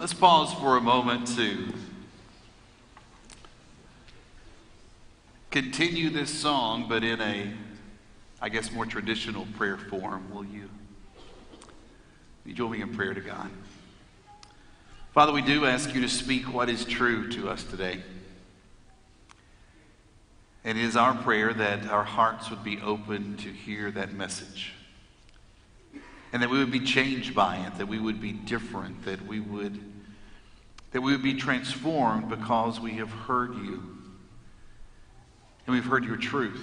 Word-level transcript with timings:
Let's 0.00 0.14
pause 0.14 0.54
for 0.54 0.78
a 0.78 0.80
moment 0.80 1.26
to 1.36 1.74
continue 5.50 6.08
this 6.08 6.30
song, 6.30 6.86
but 6.88 7.04
in 7.04 7.20
a, 7.20 7.52
I 8.40 8.48
guess, 8.48 8.72
more 8.72 8.86
traditional 8.86 9.46
prayer 9.58 9.76
form. 9.76 10.32
Will 10.32 10.46
you, 10.46 10.70
you 12.46 12.54
join 12.54 12.70
me 12.70 12.80
in 12.80 12.94
prayer 12.94 13.12
to 13.12 13.20
God? 13.20 13.50
Father, 15.12 15.32
we 15.32 15.42
do 15.42 15.66
ask 15.66 15.94
you 15.94 16.00
to 16.00 16.08
speak 16.08 16.50
what 16.50 16.70
is 16.70 16.86
true 16.86 17.28
to 17.32 17.50
us 17.50 17.62
today. 17.62 18.00
And 20.64 20.78
it 20.78 20.84
is 20.84 20.96
our 20.96 21.14
prayer 21.14 21.52
that 21.52 21.90
our 21.90 22.04
hearts 22.04 22.48
would 22.48 22.64
be 22.64 22.80
open 22.80 23.36
to 23.36 23.50
hear 23.50 23.90
that 23.90 24.14
message. 24.14 24.72
And 26.32 26.42
that 26.42 26.50
we 26.50 26.58
would 26.58 26.70
be 26.70 26.80
changed 26.80 27.34
by 27.34 27.56
it, 27.56 27.76
that 27.78 27.86
we 27.86 27.98
would 27.98 28.20
be 28.20 28.32
different, 28.32 29.04
that 29.04 29.26
we 29.26 29.40
would 29.40 29.80
that 30.92 31.00
we 31.00 31.12
would 31.12 31.22
be 31.22 31.34
transformed 31.34 32.28
because 32.28 32.80
we 32.80 32.94
have 32.94 33.10
heard 33.10 33.54
you 33.54 33.80
and 35.66 35.74
we've 35.76 35.84
heard 35.84 36.04
your 36.04 36.16
truth. 36.16 36.60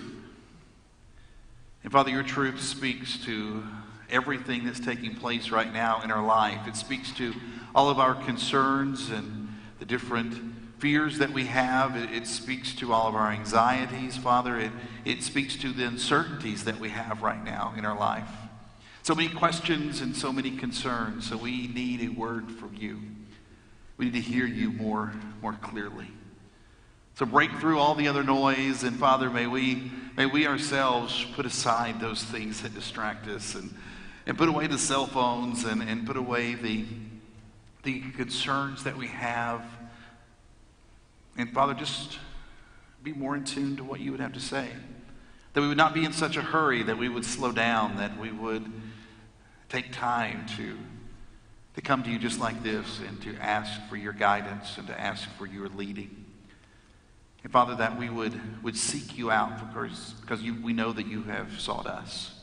And 1.84 1.92
Father, 1.94 2.12
your 2.12 2.24
truth 2.24 2.62
speaks 2.62 3.18
to 3.26 3.64
everything 4.10 4.66
that's 4.66 4.80
taking 4.80 5.16
place 5.16 5.50
right 5.50 5.72
now 5.72 6.02
in 6.02 6.12
our 6.12 6.26
life. 6.26 6.68
It 6.68 6.76
speaks 6.76 7.12
to 7.14 7.34
all 7.74 7.90
of 7.90 8.00
our 8.00 8.16
concerns 8.16 9.10
and 9.10 9.48
the 9.80 9.86
different 9.86 10.34
fears 10.80 11.20
that 11.20 11.32
we 11.32 11.46
have. 11.46 11.96
It, 11.96 12.12
it, 12.12 12.28
speaks 12.28 12.74
to 12.76 12.92
all 12.92 13.08
of 13.08 13.16
our 13.16 13.32
anxieties, 13.32 14.18
Father. 14.18 14.60
It, 14.60 14.72
it 15.06 15.24
speaks 15.24 15.56
to 15.58 15.72
the 15.72 15.86
uncertainties 15.86 16.66
that 16.66 16.80
we 16.80 16.90
have 16.90 17.22
right 17.22 17.44
now 17.44 17.74
in 17.78 17.86
our 17.86 17.98
life. 17.98 18.30
So 19.08 19.16
many 19.16 19.30
questions 19.30 20.02
and 20.02 20.14
so 20.14 20.34
many 20.34 20.52
concerns. 20.52 21.30
So 21.30 21.38
we 21.38 21.68
need 21.68 22.02
a 22.02 22.10
word 22.10 22.52
from 22.52 22.76
you. 22.76 23.00
We 23.96 24.04
need 24.04 24.16
to 24.16 24.20
hear 24.20 24.46
you 24.46 24.70
more, 24.74 25.14
more 25.42 25.54
clearly. 25.54 26.08
So 27.16 27.26
break 27.26 27.50
through 27.62 27.80
all 27.80 27.96
the 27.96 28.10
other 28.10 28.22
noise, 28.22 28.84
and 28.84 28.98
Father, 28.98 29.30
may 29.30 29.48
we, 29.48 29.90
may 30.18 30.26
we 30.26 30.46
ourselves 30.46 31.26
put 31.36 31.46
aside 31.46 32.02
those 32.02 32.22
things 32.22 32.62
that 32.64 32.76
distract 32.76 33.30
us 33.30 33.56
and, 33.56 33.74
and 34.26 34.38
put 34.38 34.50
away 34.50 34.68
the 34.68 34.78
cell 34.78 35.08
phones 35.08 35.64
and, 35.64 35.82
and 35.82 36.06
put 36.06 36.18
away 36.18 36.56
the, 36.56 36.84
the 37.84 38.02
concerns 38.12 38.84
that 38.84 38.98
we 38.98 39.08
have. 39.08 39.64
And 41.38 41.54
Father, 41.54 41.74
just 41.74 42.20
be 43.02 43.14
more 43.14 43.38
in 43.38 43.46
tune 43.46 43.78
to 43.78 43.86
what 43.86 44.02
you 44.02 44.12
would 44.12 44.20
have 44.20 44.34
to 44.34 44.42
say. 44.42 44.68
That 45.54 45.62
we 45.62 45.70
would 45.70 45.78
not 45.78 45.94
be 45.94 46.04
in 46.04 46.12
such 46.12 46.36
a 46.36 46.42
hurry, 46.42 46.84
that 46.84 46.98
we 46.98 47.08
would 47.08 47.24
slow 47.24 47.54
down, 47.54 47.96
that 47.96 48.20
we 48.20 48.34
would 48.34 48.70
take 49.70 49.92
time 49.92 50.46
to 50.58 50.78
to 51.78 51.82
come 51.84 52.02
to 52.02 52.10
you 52.10 52.18
just 52.18 52.40
like 52.40 52.64
this 52.64 53.00
and 53.08 53.22
to 53.22 53.36
ask 53.38 53.80
for 53.88 53.96
your 53.96 54.12
guidance 54.12 54.80
and 54.80 54.88
to 54.88 55.00
ask 55.00 55.30
for 55.38 55.46
your 55.46 55.70
leading. 55.70 56.26
And 57.44 57.54
Father, 57.54 57.76
that 57.76 58.00
we 58.00 58.10
would, 58.10 58.64
would 58.64 58.76
seek 58.76 59.16
you 59.16 59.30
out 59.30 59.60
because, 59.60 60.16
because 60.22 60.42
you, 60.42 60.60
we 60.64 60.74
know 60.74 60.92
that 60.92 61.06
you 61.06 61.22
have 61.24 61.60
sought 61.60 61.86
us. 61.86 62.34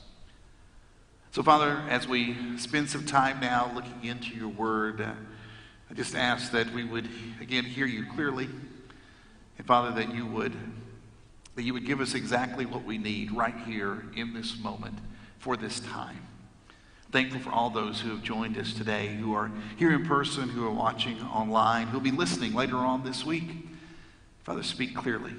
So, 1.32 1.42
Father, 1.42 1.82
as 1.88 2.06
we 2.06 2.36
spend 2.58 2.88
some 2.88 3.04
time 3.06 3.40
now 3.40 3.72
looking 3.74 4.04
into 4.04 4.36
your 4.36 4.50
word, 4.50 5.00
uh, 5.00 5.10
I 5.90 5.94
just 5.94 6.14
ask 6.14 6.52
that 6.52 6.72
we 6.72 6.84
would, 6.84 7.08
again, 7.40 7.64
hear 7.64 7.86
you 7.86 8.06
clearly. 8.14 8.48
And, 9.58 9.66
Father, 9.66 9.90
that 10.00 10.14
you 10.14 10.26
would, 10.26 10.52
that 11.56 11.64
you 11.64 11.72
would 11.72 11.86
give 11.86 12.00
us 12.00 12.14
exactly 12.14 12.66
what 12.66 12.84
we 12.84 12.98
need 12.98 13.32
right 13.32 13.56
here 13.66 14.04
in 14.14 14.32
this 14.32 14.56
moment 14.60 14.96
for 15.40 15.56
this 15.56 15.80
time 15.80 16.20
thankful 17.14 17.38
for 17.38 17.52
all 17.52 17.70
those 17.70 18.00
who 18.00 18.10
have 18.10 18.24
joined 18.24 18.58
us 18.58 18.74
today, 18.74 19.06
who 19.06 19.34
are 19.34 19.48
here 19.76 19.92
in 19.92 20.04
person, 20.04 20.48
who 20.48 20.66
are 20.66 20.72
watching 20.72 21.16
online, 21.22 21.86
who 21.86 21.92
will 21.92 22.02
be 22.02 22.10
listening 22.10 22.52
later 22.54 22.76
on 22.76 23.04
this 23.04 23.24
week. 23.24 23.68
Father, 24.42 24.64
speak 24.64 24.96
clearly 24.96 25.32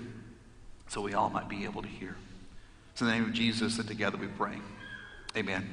so 0.88 1.02
we 1.02 1.14
all 1.14 1.30
might 1.30 1.50
be 1.50 1.66
able 1.66 1.82
to 1.82 1.88
hear. 1.90 2.16
It's 2.94 3.02
in 3.02 3.08
the 3.08 3.14
name 3.14 3.26
of 3.26 3.34
Jesus 3.34 3.76
that 3.76 3.88
together 3.88 4.16
we 4.16 4.28
pray. 4.28 4.58
Amen. 5.36 5.68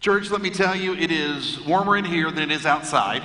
Church, 0.00 0.30
let 0.30 0.40
me 0.40 0.48
tell 0.48 0.74
you, 0.74 0.94
it 0.94 1.12
is 1.12 1.60
warmer 1.66 1.94
in 1.94 2.06
here 2.06 2.30
than 2.30 2.50
it 2.50 2.50
is 2.50 2.64
outside. 2.64 3.22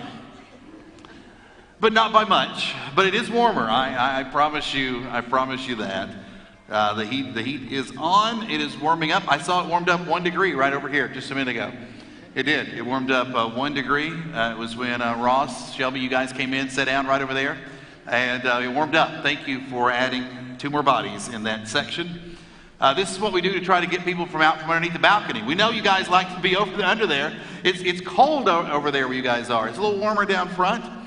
But 1.80 1.94
not 1.94 2.12
by 2.12 2.26
much. 2.26 2.76
But 2.94 3.06
it 3.06 3.16
is 3.16 3.32
warmer. 3.32 3.70
I, 3.70 4.20
I 4.20 4.24
promise 4.26 4.74
you, 4.74 5.08
I 5.10 5.22
promise 5.22 5.66
you 5.66 5.76
that. 5.76 6.10
Uh, 6.72 6.94
the, 6.94 7.06
heat, 7.06 7.34
the 7.34 7.42
heat 7.44 7.70
is 7.70 7.92
on. 7.98 8.50
It 8.50 8.62
is 8.62 8.78
warming 8.78 9.12
up. 9.12 9.24
I 9.28 9.40
saw 9.40 9.62
it 9.62 9.68
warmed 9.68 9.90
up 9.90 10.08
one 10.08 10.24
degree 10.24 10.54
right 10.54 10.72
over 10.72 10.88
here 10.88 11.10
just 11.10 11.30
a 11.30 11.36
minute 11.36 11.52
ago. 11.52 11.74
It 12.34 12.44
did. 12.44 12.70
It 12.70 12.86
warmed 12.86 13.12
up 13.12 13.28
uh, 13.36 13.50
one 13.54 13.74
degree. 13.74 14.14
Uh, 14.34 14.54
it 14.54 14.58
was 14.58 14.78
when 14.78 15.02
uh, 15.02 15.18
Ross, 15.18 15.76
Shelby, 15.76 16.00
you 16.00 16.08
guys 16.08 16.32
came 16.32 16.54
in, 16.54 16.70
sat 16.70 16.86
down 16.86 17.08
right 17.08 17.22
over 17.22 17.34
there, 17.34 17.58
and 18.08 18.46
uh, 18.46 18.62
it 18.64 18.70
warmed 18.70 18.96
up. 18.96 19.22
Thank 19.22 19.50
you 19.50 19.68
for 19.68 19.92
adding 19.92 20.24
two 20.60 20.70
more 20.70 20.82
bodies 20.82 21.28
in 21.28 21.44
that 21.44 21.68
section. 21.68 22.38
Uh, 22.80 22.94
this 22.94 23.12
is 23.12 23.20
what 23.20 23.34
we 23.34 23.42
do 23.42 23.52
to 23.52 23.60
try 23.60 23.82
to 23.82 23.86
get 23.88 24.06
people 24.06 24.26
from 24.26 24.42
out 24.42 24.62
from 24.62 24.70
underneath 24.72 24.94
the 24.94 25.00
balcony. 25.00 25.44
We 25.44 25.56
know 25.56 25.72
you 25.72 25.82
guys 25.82 26.08
like 26.08 26.34
to 26.34 26.40
be 26.40 26.56
over 26.56 26.82
under 26.84 27.06
there. 27.06 27.38
It's, 27.66 27.82
it's 27.82 28.00
cold 28.00 28.48
over 28.48 28.92
there 28.92 29.10
where 29.10 29.18
you 29.18 29.24
guys 29.24 29.50
are. 29.50 29.68
It's 29.68 29.78
a 29.78 29.82
little 29.82 30.00
warmer 30.00 30.24
down 30.24 30.48
front. 30.48 31.01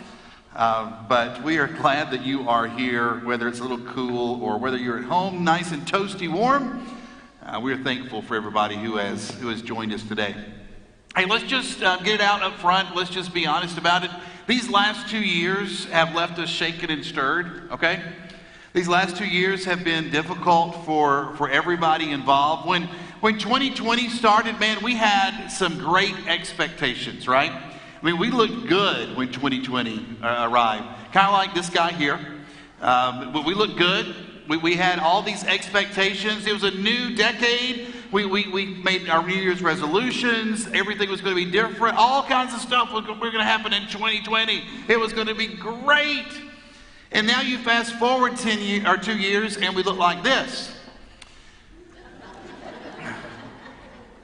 Uh, 0.55 1.03
but 1.09 1.43
we 1.43 1.59
are 1.59 1.67
glad 1.67 2.13
that 2.13 2.25
you 2.25 2.49
are 2.49 2.69
here, 2.69 3.15
whether 3.25 3.49
it's 3.49 3.59
a 3.59 3.63
little 3.63 3.85
cool 3.93 4.41
or 4.41 4.57
whether 4.57 4.77
you're 4.77 4.99
at 4.99 5.05
home, 5.05 5.43
nice 5.43 5.73
and 5.73 5.83
toasty 5.83 6.31
warm. 6.31 6.87
Uh, 7.43 7.59
we're 7.61 7.83
thankful 7.83 8.23
for 8.23 8.37
everybody 8.37 8.77
who 8.77 8.97
has, 8.97 9.33
who 9.41 9.49
has 9.49 9.63
joined 9.63 9.93
us 9.93 10.05
today. 10.05 10.33
Hey, 11.17 11.27
let's 11.27 11.43
just 11.43 11.83
uh, 11.83 11.97
get 11.99 12.15
it 12.15 12.21
out 12.21 12.43
up 12.43 12.61
front. 12.61 12.95
Let's 12.95 13.11
just 13.11 13.35
be 13.35 13.49
honest 13.49 13.79
about 13.79 14.05
it. 14.05 14.13
These 14.47 14.71
last 14.71 15.11
two 15.11 15.19
years 15.19 15.87
have 15.87 16.15
left 16.15 16.39
us 16.39 16.51
shaken 16.51 16.89
and 16.89 17.05
stirred, 17.05 17.69
okay? 17.73 18.01
These 18.75 18.87
last 18.87 19.17
two 19.17 19.27
years 19.27 19.65
have 19.65 19.83
been 19.83 20.11
difficult 20.11 20.85
for, 20.85 21.35
for 21.35 21.51
everybody 21.51 22.13
involved. 22.13 22.69
When, 22.69 22.85
when 23.21 23.39
2020 23.41 24.09
started, 24.09 24.61
man, 24.61 24.85
we 24.85 24.95
had 24.95 25.49
some 25.49 25.79
great 25.79 26.15
expectations, 26.29 27.27
right? 27.27 27.74
I 28.05 28.09
mean, 28.09 28.19
we 28.19 28.31
looked 28.31 28.67
good 28.67 29.17
when 29.17 29.33
2020 29.33 30.19
uh, 30.23 30.47
arrived. 30.51 30.85
Kind 31.15 31.27
of 31.27 31.33
like 31.33 31.55
this 31.55 31.71
guy 31.71 31.91
here. 31.91 32.21
Um, 32.83 33.33
we 33.47 33.55
looked 33.55 33.79
good. 33.79 34.15
We, 34.47 34.59
we 34.59 34.75
had 34.75 34.99
all 34.99 35.23
these 35.23 35.43
expectations. 35.45 36.47
It 36.47 36.53
was 36.53 36.65
a 36.65 36.71
new 36.73 37.17
decade. 37.17 37.95
We, 38.13 38.27
we, 38.27 38.47
we 38.49 38.67
made 38.67 39.09
our 39.09 39.27
New 39.27 39.35
Year's 39.35 39.63
resolutions. 39.63 40.67
Everything 40.75 41.09
was 41.09 41.23
going 41.23 41.35
to 41.35 41.43
be 41.43 41.51
different. 41.51 41.97
All 41.97 42.23
kinds 42.25 42.53
of 42.53 42.61
stuff 42.61 42.93
was, 42.93 43.07
going 43.07 43.33
to 43.33 43.43
happen 43.43 43.73
in 43.73 43.89
2020. 43.89 44.63
It 44.87 45.01
was 45.01 45.15
going 45.15 45.29
to 45.29 45.35
be 45.35 45.47
great. 45.47 46.29
And 47.11 47.27
now 47.27 47.41
you 47.41 47.57
fast 47.57 47.95
forward 47.95 48.37
10 48.37 48.61
years 48.61 48.87
or 48.87 48.99
two 48.99 49.17
years, 49.17 49.57
and 49.57 49.75
we 49.75 49.83
look 49.83 49.97
like 49.97 50.23
this. 50.23 50.74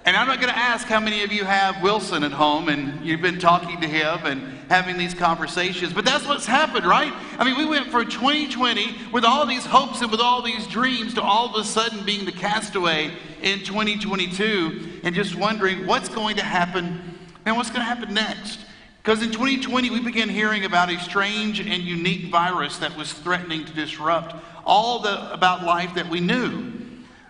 And 0.06 0.16
I'm 0.16 0.26
not 0.26 0.40
going 0.40 0.52
to 0.52 0.58
ask 0.58 0.86
how 0.86 0.98
many 0.98 1.22
of 1.24 1.32
you 1.32 1.44
have 1.44 1.82
Wilson 1.82 2.24
at 2.24 2.32
home 2.32 2.70
and 2.70 3.04
you've 3.04 3.20
been 3.20 3.38
talking 3.38 3.80
to 3.82 3.86
him 3.86 4.24
and 4.24 4.42
having 4.70 4.96
these 4.96 5.12
conversations, 5.12 5.92
but 5.92 6.06
that's 6.06 6.26
what's 6.26 6.46
happened, 6.46 6.86
right? 6.86 7.12
I 7.38 7.44
mean, 7.44 7.58
we 7.58 7.66
went 7.66 7.88
from 7.88 8.08
2020 8.08 8.96
with 9.12 9.24
all 9.24 9.44
these 9.44 9.66
hopes 9.66 10.00
and 10.00 10.10
with 10.10 10.20
all 10.20 10.40
these 10.40 10.66
dreams 10.66 11.14
to 11.14 11.22
all 11.22 11.54
of 11.54 11.60
a 11.60 11.64
sudden 11.64 12.04
being 12.06 12.24
the 12.24 12.32
castaway 12.32 13.12
in 13.42 13.58
2022 13.58 15.00
and 15.04 15.14
just 15.14 15.34
wondering 15.36 15.86
what's 15.86 16.08
going 16.08 16.36
to 16.36 16.44
happen 16.44 17.18
and 17.44 17.56
what's 17.56 17.68
going 17.68 17.80
to 17.80 17.84
happen 17.84 18.14
next. 18.14 18.60
Because 19.02 19.22
in 19.22 19.32
2020, 19.32 19.90
we 19.90 20.00
began 20.00 20.28
hearing 20.28 20.64
about 20.64 20.90
a 20.90 20.98
strange 20.98 21.60
and 21.60 21.82
unique 21.82 22.30
virus 22.30 22.78
that 22.78 22.96
was 22.96 23.12
threatening 23.12 23.64
to 23.66 23.72
disrupt 23.74 24.34
all 24.64 25.00
the, 25.00 25.32
about 25.32 25.64
life 25.64 25.94
that 25.94 26.08
we 26.08 26.20
knew. 26.20 26.72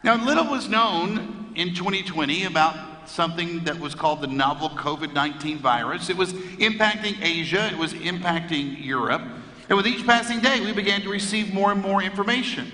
Now, 0.02 0.25
little 0.25 0.47
was 0.47 0.69
known 0.69 1.40
in 1.55 1.75
2020 1.75 2.44
about 2.44 3.09
something 3.09 3.65
that 3.65 3.78
was 3.78 3.94
called 3.94 4.21
the 4.21 4.27
novel 4.27 4.71
COVID 4.71 5.12
19 5.12 5.59
virus. 5.59 6.11
It 6.11 6.16
was 6.16 6.33
impacting 6.33 7.21
Asia, 7.22 7.69
it 7.72 7.78
was 7.78 7.93
impacting 7.94 8.85
Europe. 8.85 9.23
And 9.69 9.76
with 9.76 9.87
each 9.87 10.05
passing 10.05 10.41
day, 10.41 10.61
we 10.61 10.73
began 10.73 11.02
to 11.02 11.08
receive 11.08 11.55
more 11.55 11.70
and 11.70 11.81
more 11.81 12.02
information. 12.02 12.70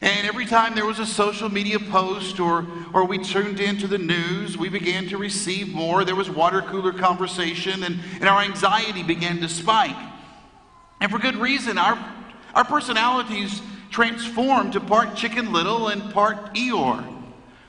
And 0.00 0.26
every 0.26 0.44
time 0.44 0.74
there 0.74 0.84
was 0.84 0.98
a 0.98 1.06
social 1.06 1.48
media 1.48 1.78
post 1.78 2.38
or, 2.38 2.66
or 2.92 3.06
we 3.06 3.18
tuned 3.18 3.60
into 3.60 3.86
the 3.86 3.98
news, 3.98 4.58
we 4.58 4.68
began 4.68 5.08
to 5.08 5.16
receive 5.16 5.68
more. 5.68 6.04
There 6.04 6.14
was 6.14 6.28
water 6.28 6.60
cooler 6.60 6.92
conversation, 6.92 7.82
and, 7.84 7.98
and 8.20 8.28
our 8.28 8.42
anxiety 8.42 9.02
began 9.02 9.40
to 9.40 9.48
spike. 9.48 9.96
And 11.00 11.10
for 11.10 11.18
good 11.18 11.36
reason, 11.36 11.78
our, 11.78 11.98
our 12.54 12.64
personalities 12.64 13.62
transformed 13.90 14.74
to 14.74 14.80
part 14.80 15.14
Chicken 15.14 15.52
Little 15.52 15.88
and 15.88 16.12
part 16.12 16.54
Eeyore. 16.54 17.13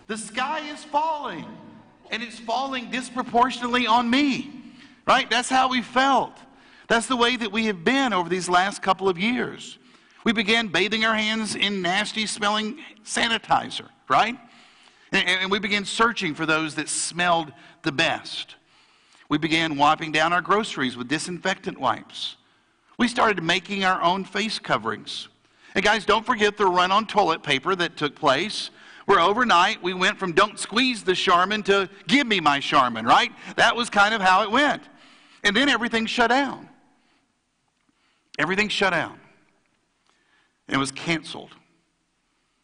The 0.07 0.17
sky 0.17 0.59
is 0.69 0.83
falling, 0.83 1.45
and 2.11 2.21
it's 2.21 2.39
falling 2.39 2.91
disproportionately 2.91 3.87
on 3.87 4.09
me, 4.09 4.51
right? 5.07 5.29
That's 5.29 5.49
how 5.49 5.69
we 5.69 5.81
felt. 5.81 6.33
That's 6.87 7.07
the 7.07 7.15
way 7.15 7.35
that 7.37 7.51
we 7.51 7.65
have 7.65 7.83
been 7.83 8.13
over 8.13 8.29
these 8.29 8.47
last 8.47 8.81
couple 8.81 9.09
of 9.09 9.17
years. 9.17 9.79
We 10.23 10.33
began 10.33 10.67
bathing 10.67 11.05
our 11.05 11.15
hands 11.15 11.55
in 11.55 11.81
nasty 11.81 12.25
smelling 12.25 12.79
sanitizer, 13.03 13.89
right? 14.07 14.37
And, 15.11 15.27
and 15.27 15.51
we 15.51 15.59
began 15.59 15.85
searching 15.85 16.35
for 16.35 16.45
those 16.45 16.75
that 16.75 16.89
smelled 16.89 17.51
the 17.83 17.91
best. 17.91 18.55
We 19.29 19.37
began 19.39 19.77
wiping 19.77 20.11
down 20.11 20.33
our 20.33 20.41
groceries 20.41 20.95
with 20.95 21.07
disinfectant 21.07 21.79
wipes. 21.79 22.35
We 22.97 23.07
started 23.07 23.43
making 23.43 23.83
our 23.83 24.01
own 24.01 24.23
face 24.23 24.59
coverings. 24.59 25.27
And 25.73 25.83
guys, 25.83 26.05
don't 26.05 26.25
forget 26.25 26.57
the 26.57 26.65
run 26.65 26.91
on 26.91 27.07
toilet 27.07 27.43
paper 27.43 27.75
that 27.75 27.97
took 27.97 28.15
place, 28.15 28.69
where 29.05 29.19
overnight 29.19 29.81
we 29.83 29.93
went 29.93 30.17
from 30.17 30.31
don't 30.31 30.59
squeeze 30.59 31.03
the 31.03 31.15
Charmin 31.15 31.63
to 31.63 31.89
give 32.07 32.25
me 32.25 32.39
my 32.39 32.59
Charmin, 32.59 33.05
right? 33.05 33.31
That 33.55 33.75
was 33.75 33.89
kind 33.89 34.13
of 34.13 34.21
how 34.21 34.43
it 34.43 34.51
went. 34.51 34.83
And 35.43 35.55
then 35.55 35.69
everything 35.69 36.05
shut 36.05 36.29
down. 36.29 36.67
Everything 38.39 38.67
shut 38.67 38.91
down. 38.91 39.19
It 40.67 40.77
was 40.77 40.91
canceled. 40.91 41.51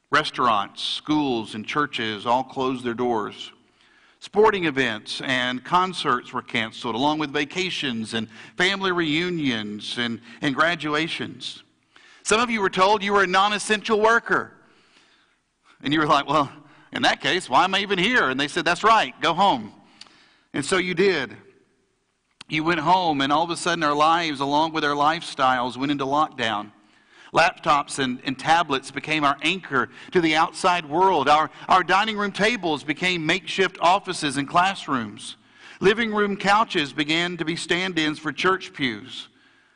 Restaurants, 0.09 0.81
schools, 0.81 1.55
and 1.55 1.65
churches 1.65 2.25
all 2.25 2.43
closed 2.43 2.83
their 2.83 2.93
doors. 2.93 3.51
Sporting 4.19 4.65
events 4.65 5.21
and 5.23 5.63
concerts 5.63 6.33
were 6.33 6.41
canceled, 6.41 6.95
along 6.95 7.19
with 7.19 7.31
vacations 7.31 8.13
and 8.13 8.27
family 8.57 8.91
reunions 8.91 9.97
and, 9.97 10.19
and 10.41 10.53
graduations. 10.53 11.63
Some 12.23 12.39
of 12.39 12.49
you 12.49 12.61
were 12.61 12.69
told 12.69 13.03
you 13.03 13.13
were 13.13 13.23
a 13.23 13.27
non 13.27 13.53
essential 13.53 13.99
worker. 13.99 14.53
And 15.83 15.93
you 15.93 15.99
were 15.99 16.07
like, 16.07 16.27
well, 16.27 16.51
in 16.93 17.01
that 17.03 17.21
case, 17.21 17.49
why 17.49 17.63
am 17.63 17.73
I 17.73 17.79
even 17.79 17.97
here? 17.97 18.29
And 18.29 18.39
they 18.39 18.47
said, 18.47 18.65
that's 18.65 18.83
right, 18.83 19.19
go 19.21 19.33
home. 19.33 19.73
And 20.53 20.63
so 20.63 20.77
you 20.77 20.93
did. 20.93 21.35
You 22.49 22.65
went 22.65 22.81
home, 22.81 23.21
and 23.21 23.31
all 23.31 23.43
of 23.43 23.49
a 23.49 23.55
sudden, 23.55 23.81
our 23.83 23.95
lives, 23.95 24.41
along 24.41 24.73
with 24.73 24.83
our 24.83 24.95
lifestyles, 24.95 25.77
went 25.77 25.91
into 25.91 26.05
lockdown. 26.05 26.71
Laptops 27.33 27.97
and, 27.99 28.19
and 28.25 28.37
tablets 28.37 28.91
became 28.91 29.23
our 29.23 29.37
anchor 29.41 29.89
to 30.11 30.19
the 30.19 30.35
outside 30.35 30.85
world. 30.85 31.29
Our, 31.29 31.49
our 31.69 31.81
dining 31.81 32.17
room 32.17 32.33
tables 32.33 32.83
became 32.83 33.25
makeshift 33.25 33.77
offices 33.79 34.35
and 34.35 34.49
classrooms. 34.49 35.37
Living 35.79 36.13
room 36.13 36.35
couches 36.35 36.91
began 36.91 37.37
to 37.37 37.45
be 37.45 37.55
stand 37.55 37.97
ins 37.97 38.19
for 38.19 38.33
church 38.33 38.73
pews. 38.73 39.29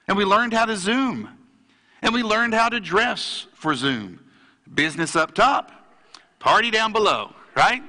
And 0.09 0.17
we 0.17 0.25
learned 0.25 0.53
how 0.53 0.65
to 0.65 0.75
Zoom. 0.75 1.29
And 2.01 2.13
we 2.13 2.23
learned 2.23 2.53
how 2.53 2.67
to 2.67 2.81
dress 2.81 3.47
for 3.53 3.73
Zoom. 3.73 4.19
Business 4.73 5.15
up 5.15 5.33
top, 5.33 5.71
party 6.45 6.69
down 6.69 6.93
below, 6.93 7.33
right? 7.55 7.81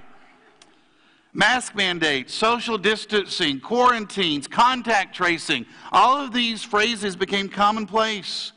Mask 1.34 1.74
mandates, 1.74 2.32
social 2.32 2.78
distancing, 2.78 3.60
quarantines, 3.60 4.48
contact 4.48 5.14
tracing, 5.14 5.66
all 5.92 6.24
of 6.24 6.32
these 6.32 6.64
phrases 6.64 7.16
became 7.16 7.50
commonplace. 7.50 8.52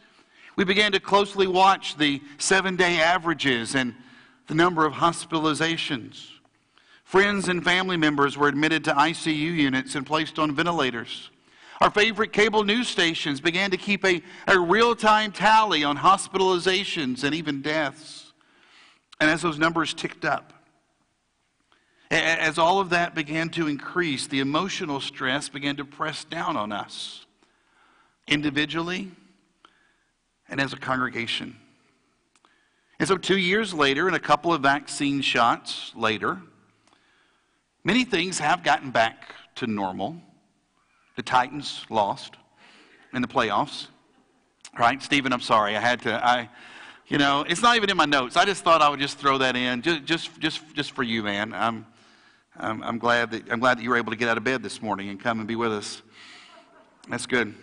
We 0.56 0.63
began 0.63 0.94
to 0.94 1.01
closely 1.01 1.48
watch 1.48 1.98
the 1.98 2.22
seven 2.38 2.78
day 2.78 3.01
averages 3.01 3.75
and 3.75 3.94
the 4.48 4.56
number 4.56 4.86
of 4.86 4.94
hospitalizations. 4.94 6.30
Friends 7.04 7.50
and 7.50 7.62
family 7.62 7.98
members 7.98 8.38
were 8.38 8.48
admitted 8.48 8.86
to 8.86 8.94
ICU 8.94 9.36
units 9.54 9.96
and 9.96 10.06
placed 10.06 10.40
on 10.40 10.56
ventilators. 10.56 11.30
Our 11.81 11.92
favorite 11.92 12.31
cable 12.31 12.63
news 12.63 12.88
stations 12.88 13.42
began 13.42 13.69
to 13.72 13.78
keep 13.78 14.06
a, 14.06 14.22
a 14.48 14.57
real 14.57 14.96
time 14.96 15.34
tally 15.34 15.84
on 15.84 15.98
hospitalizations 15.98 17.25
and 17.25 17.36
even 17.36 17.62
deaths. 17.62 18.29
And 19.19 19.30
as 19.30 19.42
those 19.42 19.60
numbers 19.60 19.94
ticked 19.94 20.25
up, 20.25 20.54
as 22.12 22.57
all 22.57 22.80
of 22.80 22.89
that 22.89 23.13
began 23.13 23.50
to 23.50 23.68
increase, 23.68 24.27
the 24.27 24.39
emotional 24.39 25.00
stress 25.00 25.50
began 25.50 25.75
to 25.75 25.86
press 25.86 26.24
down 26.24 26.57
on 26.57 26.71
us 26.71 27.25
individually 28.27 29.12
and 30.48 30.60
as 30.60 30.74
a 30.74 30.77
congregation. 30.77 31.56
And 33.00 33.07
so, 33.07 33.18
two 33.18 33.38
years 33.38 33.74
later, 33.74 34.07
and 34.07 34.16
a 34.16 34.19
couple 34.19 34.54
of 34.54 34.62
vaccine 34.62 35.22
shots 35.22 35.94
later, 35.95 36.42
many 37.83 38.04
things 38.04 38.39
have 38.39 38.63
gotten 38.63 38.92
back 38.92 39.36
to 39.56 39.68
normal. 39.68 40.18
The 41.15 41.24
Titans 41.24 41.86
lost 41.89 42.36
in 43.13 43.22
the 43.22 43.27
playoffs, 43.27 43.88
right? 44.77 45.01
Stephen, 45.01 45.31
I'm 45.31 45.42
sorry. 45.42 45.77
I 45.77 45.80
had 45.80 46.01
to, 46.01 46.25
I, 46.25 46.50
you 47.10 47.18
know, 47.18 47.44
it's 47.48 47.62
not 47.62 47.76
even 47.76 47.90
in 47.90 47.98
my 47.98 48.06
notes. 48.06 48.38
I 48.38 48.46
just 48.46 48.64
thought 48.64 48.84
I 48.84 48.90
would 48.90 49.00
just 49.00 49.18
throw 49.18 49.40
that 49.40 49.56
in, 49.56 49.82
just, 49.82 50.06
just, 50.06 50.40
just, 50.40 50.62
just 50.76 50.92
for 50.92 51.02
you, 51.02 51.24
man. 51.24 51.54
I'm, 51.54 51.88
I'm, 52.56 52.84
I'm, 52.84 53.00
glad 53.00 53.32
that, 53.32 53.52
I'm 53.52 53.60
glad 53.60 53.80
that 53.80 53.84
you 53.84 53.90
were 53.90 53.98
able 53.98 54.12
to 54.12 54.18
get 54.18 54.30
out 54.30 54.38
of 54.38 54.44
bed 54.44 54.62
this 54.62 54.80
morning 54.80 55.10
and 55.10 55.20
come 55.20 55.40
and 55.40 55.48
be 55.48 55.56
with 55.56 55.74
us. 55.74 56.04
That's 57.10 57.26
good. 57.26 57.56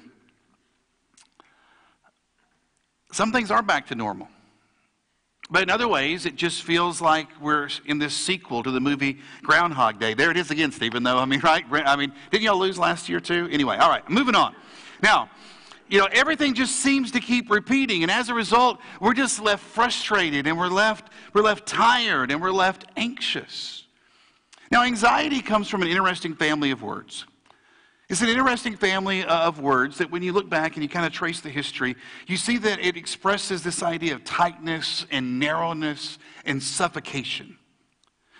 Some 3.13 3.31
things 3.31 3.53
are 3.53 3.63
back 3.63 3.87
to 3.89 3.95
normal. 3.95 4.29
But 5.49 5.63
in 5.63 5.71
other 5.71 5.87
ways, 5.87 6.27
it 6.27 6.35
just 6.35 6.65
feels 6.65 7.01
like 7.01 7.29
we're 7.41 7.69
in 7.85 7.99
this 7.99 8.15
sequel 8.15 8.65
to 8.65 8.71
the 8.73 8.81
movie 8.81 9.19
Groundhog 9.43 10.01
Day. 10.01 10.15
There 10.15 10.33
it 10.33 10.37
is 10.37 10.51
again, 10.51 10.73
Stephen, 10.73 11.05
though. 11.05 11.19
I 11.19 11.25
mean, 11.25 11.39
right? 11.41 11.65
I 11.71 11.95
mean, 11.95 12.13
didn't 12.33 12.43
y'all 12.43 12.59
lose 12.59 12.79
last 12.79 13.09
year, 13.09 13.21
too? 13.21 13.49
Anyway, 13.53 13.77
all 13.77 13.89
right, 13.89 14.09
moving 14.11 14.35
on. 14.35 14.57
Now, 15.05 15.31
you 15.89 15.99
know, 15.99 16.09
everything 16.13 16.55
just 16.55 16.77
seems 16.77 17.13
to 17.13 17.21
keep 17.21 17.51
repeating. 17.51 18.03
And 18.03 18.11
as 18.11 18.29
a 18.29 18.35
result, 18.35 18.81
we're 19.01 19.15
just 19.15 19.41
left 19.41 19.63
frustrated 19.63 20.47
and 20.47 20.59
we're 20.59 20.69
left, 20.69 21.11
we're 21.33 21.43
left 21.43 21.67
tired 21.67 22.31
and 22.31 22.41
we're 22.41 22.51
left 22.51 22.85
anxious. 22.97 23.85
Now, 24.71 24.83
anxiety 24.83 25.41
comes 25.41 25.69
from 25.69 25.83
an 25.83 25.89
interesting 25.89 26.35
family 26.35 26.71
of 26.71 26.83
words. 26.83 27.25
It's 28.09 28.23
an 28.23 28.29
interesting 28.29 28.77
family 28.77 29.25
uh, 29.25 29.49
of 29.49 29.61
words 29.61 29.99
that 29.99 30.11
when 30.11 30.23
you 30.23 30.33
look 30.33 30.49
back 30.49 30.75
and 30.75 30.83
you 30.83 30.89
kind 30.89 31.07
of 31.07 31.13
trace 31.13 31.41
the 31.41 31.51
history, 31.51 31.97
you 32.29 32.37
see 32.37 32.57
that 32.59 32.79
it 32.79 32.97
expresses 32.97 33.63
this 33.63 33.83
idea 33.83 34.15
of 34.15 34.23
tightness 34.23 35.07
and 35.11 35.41
narrowness 35.41 36.19
and 36.45 36.63
suffocation. 36.63 37.59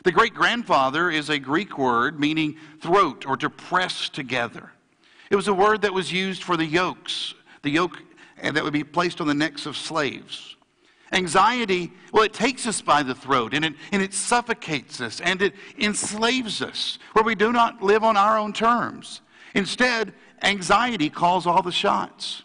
The 0.05 0.13
great 0.13 0.35
grandfather 0.35 1.11
is 1.11 1.31
a 1.31 1.39
Greek 1.39 1.79
word 1.79 2.21
meaning 2.21 2.57
throat 2.81 3.27
or 3.27 3.37
to 3.39 3.51
press 3.51 4.09
together. 4.09 4.71
It 5.31 5.37
was 5.37 5.49
a 5.49 5.55
word 5.55 5.83
that 5.83 5.93
was 5.93 6.13
used 6.13 6.43
for 6.43 6.57
the 6.57 6.65
yokes, 6.65 7.35
the 7.63 7.71
yoke 7.71 7.99
that 8.43 8.63
would 8.63 8.73
be 8.73 8.85
placed 8.85 9.21
on 9.21 9.27
the 9.27 9.35
necks 9.35 9.67
of 9.67 9.77
slaves. 9.77 10.57
Anxiety, 11.13 11.93
well, 12.13 12.25
it 12.25 12.33
takes 12.33 12.67
us 12.67 12.83
by 12.83 13.03
the 13.03 13.15
throat 13.15 13.55
and 13.55 13.65
it, 13.65 13.75
and 13.93 14.03
it 14.03 14.13
suffocates 14.13 15.01
us 15.01 15.21
and 15.21 15.41
it 15.41 15.55
enslaves 15.79 16.61
us 16.63 16.99
where 17.13 17.25
we 17.25 17.35
do 17.35 17.53
not 17.53 17.81
live 17.81 18.03
on 18.03 18.17
our 18.17 18.37
own 18.39 18.53
terms. 18.53 19.21
Instead, 19.55 20.13
anxiety 20.43 21.09
calls 21.09 21.47
all 21.47 21.63
the 21.63 21.73
shots. 21.73 22.43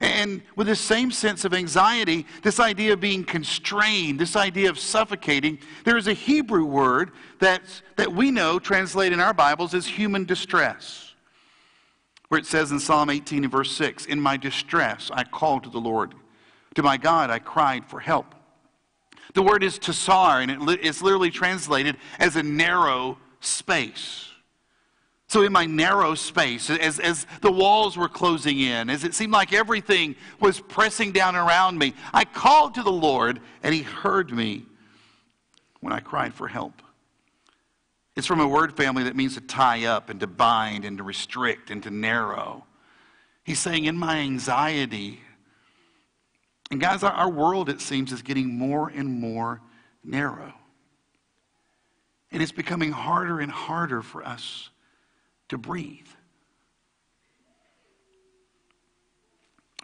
And 0.00 0.42
with 0.56 0.66
this 0.66 0.80
same 0.80 1.10
sense 1.10 1.44
of 1.44 1.52
anxiety, 1.52 2.26
this 2.42 2.58
idea 2.58 2.94
of 2.94 3.00
being 3.00 3.22
constrained, 3.22 4.18
this 4.18 4.34
idea 4.34 4.70
of 4.70 4.78
suffocating, 4.78 5.58
there 5.84 5.98
is 5.98 6.06
a 6.08 6.14
Hebrew 6.14 6.64
word 6.64 7.12
that's, 7.38 7.82
that 7.96 8.12
we 8.12 8.30
know 8.30 8.58
translated 8.58 9.12
in 9.12 9.20
our 9.20 9.34
Bibles 9.34 9.74
as 9.74 9.86
human 9.86 10.24
distress. 10.24 11.09
Where 12.30 12.38
it 12.38 12.46
says 12.46 12.70
in 12.70 12.78
Psalm 12.78 13.10
18 13.10 13.42
and 13.42 13.52
verse 13.52 13.72
6, 13.72 14.06
In 14.06 14.20
my 14.20 14.36
distress 14.36 15.10
I 15.12 15.24
called 15.24 15.64
to 15.64 15.68
the 15.70 15.80
Lord. 15.80 16.14
To 16.76 16.82
my 16.84 16.96
God 16.96 17.28
I 17.28 17.40
cried 17.40 17.84
for 17.84 17.98
help. 17.98 18.36
The 19.34 19.42
word 19.42 19.64
is 19.64 19.80
tsar, 19.80 20.40
and 20.40 20.48
it, 20.48 20.80
it's 20.80 21.02
literally 21.02 21.30
translated 21.30 21.96
as 22.20 22.36
a 22.36 22.42
narrow 22.44 23.18
space. 23.40 24.28
So, 25.26 25.42
in 25.42 25.52
my 25.52 25.66
narrow 25.66 26.14
space, 26.14 26.70
as, 26.70 27.00
as 27.00 27.26
the 27.40 27.50
walls 27.50 27.96
were 27.96 28.08
closing 28.08 28.60
in, 28.60 28.90
as 28.90 29.02
it 29.02 29.12
seemed 29.12 29.32
like 29.32 29.52
everything 29.52 30.14
was 30.38 30.60
pressing 30.60 31.10
down 31.10 31.34
around 31.34 31.78
me, 31.78 31.94
I 32.14 32.24
called 32.24 32.76
to 32.76 32.84
the 32.84 32.92
Lord, 32.92 33.40
and 33.64 33.74
He 33.74 33.82
heard 33.82 34.30
me 34.30 34.66
when 35.80 35.92
I 35.92 35.98
cried 35.98 36.32
for 36.32 36.46
help. 36.46 36.80
It's 38.16 38.26
from 38.26 38.40
a 38.40 38.48
word 38.48 38.76
family 38.76 39.04
that 39.04 39.16
means 39.16 39.34
to 39.34 39.40
tie 39.40 39.84
up 39.84 40.10
and 40.10 40.20
to 40.20 40.26
bind 40.26 40.84
and 40.84 40.98
to 40.98 41.04
restrict 41.04 41.70
and 41.70 41.82
to 41.84 41.90
narrow. 41.90 42.66
He's 43.44 43.58
saying, 43.58 43.84
In 43.84 43.96
my 43.96 44.18
anxiety, 44.18 45.20
and 46.70 46.80
guys, 46.80 47.02
our 47.02 47.30
world, 47.30 47.68
it 47.68 47.80
seems, 47.80 48.12
is 48.12 48.22
getting 48.22 48.56
more 48.56 48.88
and 48.88 49.20
more 49.20 49.60
narrow. 50.04 50.54
And 52.30 52.42
it's 52.42 52.52
becoming 52.52 52.92
harder 52.92 53.40
and 53.40 53.50
harder 53.50 54.02
for 54.02 54.24
us 54.24 54.70
to 55.48 55.58
breathe. 55.58 56.06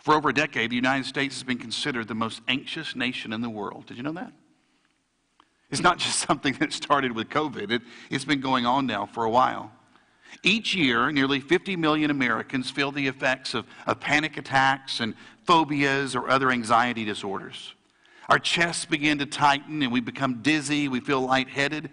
For 0.01 0.15
over 0.15 0.29
a 0.29 0.35
decade, 0.35 0.71
the 0.71 0.77
United 0.77 1.07
States 1.07 1.35
has 1.35 1.43
been 1.43 1.59
considered 1.59 2.07
the 2.07 2.15
most 2.15 2.41
anxious 2.47 2.95
nation 2.95 3.33
in 3.33 3.41
the 3.41 3.51
world. 3.51 3.87
Did 3.87 3.97
you 3.97 4.05
know 4.05 4.13
that? 4.13 4.33
It's 5.71 5.83
not 5.83 5.99
just 5.99 6.19
something 6.27 6.55
that 6.55 6.73
started 6.73 7.13
with 7.13 7.29
COVID, 7.29 7.71
it, 7.71 7.83
has 8.11 8.25
been 8.25 8.41
going 8.41 8.67
on 8.67 8.87
now 8.87 9.07
for 9.07 9.25
a 9.25 9.31
while. 9.31 9.73
Each 10.43 10.75
year, 10.75 11.11
nearly 11.11 11.41
50 11.41 11.77
million 11.77 12.11
Americans 12.11 12.71
feel 12.71 12.93
the 12.93 13.07
effects 13.07 13.55
of, 13.55 13.67
of 13.87 14.01
panic 14.01 14.37
attacks 14.37 15.01
and 15.01 15.15
phobias 15.45 16.15
or 16.15 16.29
other 16.29 16.51
anxiety 16.51 17.05
disorders. 17.05 17.75
Our 18.29 18.39
chests 18.39 18.85
begin 18.85 19.19
to 19.19 19.27
tighten 19.27 19.83
and 19.83 19.93
we 19.93 20.01
become 20.01 20.43
dizzy, 20.43 20.89
we 20.89 21.01
feel 21.01 21.21
lightheaded. 21.21 21.91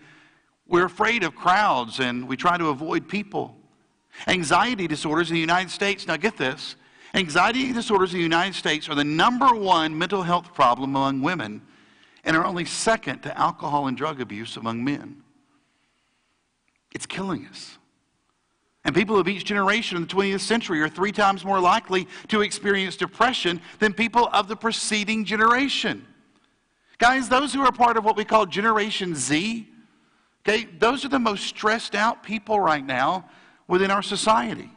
We're 0.68 0.86
afraid 0.86 1.24
of 1.24 1.36
crowds 1.36 2.00
and 2.00 2.28
we 2.28 2.36
try 2.36 2.58
to 2.58 2.70
avoid 2.70 3.08
people. 3.08 3.56
Anxiety 4.28 4.88
disorders 4.88 5.30
in 5.30 5.36
the 5.36 5.42
United 5.42 5.70
States, 5.70 6.08
now 6.08 6.18
get 6.18 6.38
this, 6.38 6.76
anxiety 7.14 7.72
disorders 7.72 8.14
in 8.14 8.20
the 8.20 8.24
United 8.24 8.56
States 8.56 8.90
are 8.90 8.96
the 8.96 9.04
number 9.04 9.54
one 9.54 9.98
mental 9.98 10.24
health 10.24 10.54
problem 10.54 10.96
among 10.96 11.22
women 11.22 11.62
and 12.24 12.38
are 12.38 12.46
only 12.46 12.66
second 12.66 13.22
to 13.22 13.38
alcohol 13.38 13.88
and 13.88 13.98
drug 13.98 14.22
abuse 14.22 14.58
among 14.58 14.84
men. 14.84 15.24
It's 16.94 17.06
killing 17.06 17.48
us. 17.48 17.78
And 18.86 18.94
people 18.94 19.18
of 19.18 19.28
each 19.28 19.46
generation 19.46 19.98
in 19.98 20.04
the 20.04 20.10
20th 20.14 20.42
century 20.42 20.82
are 20.82 20.90
three 20.90 21.12
times 21.12 21.46
more 21.46 21.60
likely 21.60 22.08
to 22.28 22.42
experience 22.42 22.98
depression 22.98 23.62
than 23.80 23.94
people 23.94 24.30
of 24.34 24.48
the 24.48 24.56
preceding 24.56 25.24
generation. 25.24 26.06
Guys, 26.98 27.30
those 27.30 27.54
who 27.54 27.62
are 27.62 27.72
part 27.72 27.98
of 27.98 28.04
what 28.04 28.18
we 28.18 28.26
call 28.26 28.46
Generation 28.46 29.16
Z, 29.16 29.68
okay, 30.48 30.68
those 30.80 31.06
are 31.06 31.10
the 31.10 31.20
most 31.20 31.46
stressed 31.46 31.96
out 31.96 32.24
people 32.24 32.60
right 32.60 32.86
now 32.86 33.30
within 33.68 33.90
our 33.90 34.02
society. 34.02 34.70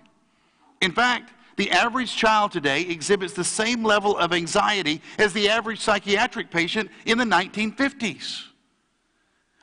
In 0.81 0.93
fact, 0.93 1.33
the 1.57 1.71
average 1.71 2.15
child 2.15 2.53
today 2.53 2.83
exhibits 2.83 3.33
the 3.33 3.45
same 3.45 3.83
level 3.83 4.17
of 4.17 4.33
anxiety 4.33 5.01
as 5.19 5.33
the 5.33 5.49
average 5.49 5.81
psychiatric 5.81 6.51
patient 6.51 6.91
in 7.07 7.19
the 7.19 7.25
1950s. 7.25 8.45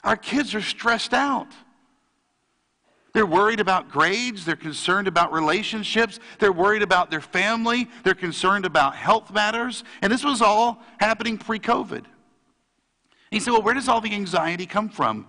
Our 0.04 0.18
kids 0.18 0.54
are 0.54 0.62
stressed 0.62 1.14
out. 1.14 1.48
They're 3.14 3.28
worried 3.28 3.60
about 3.60 3.92
grades. 3.92 4.44
They're 4.44 4.56
concerned 4.56 5.08
about 5.08 5.32
relationships. 5.32 6.20
They're 6.40 6.52
worried 6.52 6.82
about 6.82 7.12
their 7.12 7.22
family. 7.22 7.88
They're 8.04 8.16
concerned 8.16 8.66
about 8.66 8.96
health 8.96 9.32
matters. 9.32 9.84
And 10.02 10.12
this 10.12 10.24
was 10.24 10.42
all 10.42 10.82
happening 11.00 11.38
pre 11.38 11.60
COVID. 11.60 12.06
He 13.30 13.40
said, 13.40 13.52
well, 13.52 13.62
where 13.62 13.76
does 13.76 13.88
all 13.88 14.02
the 14.02 14.14
anxiety 14.14 14.66
come 14.66 14.90
from? 14.90 15.28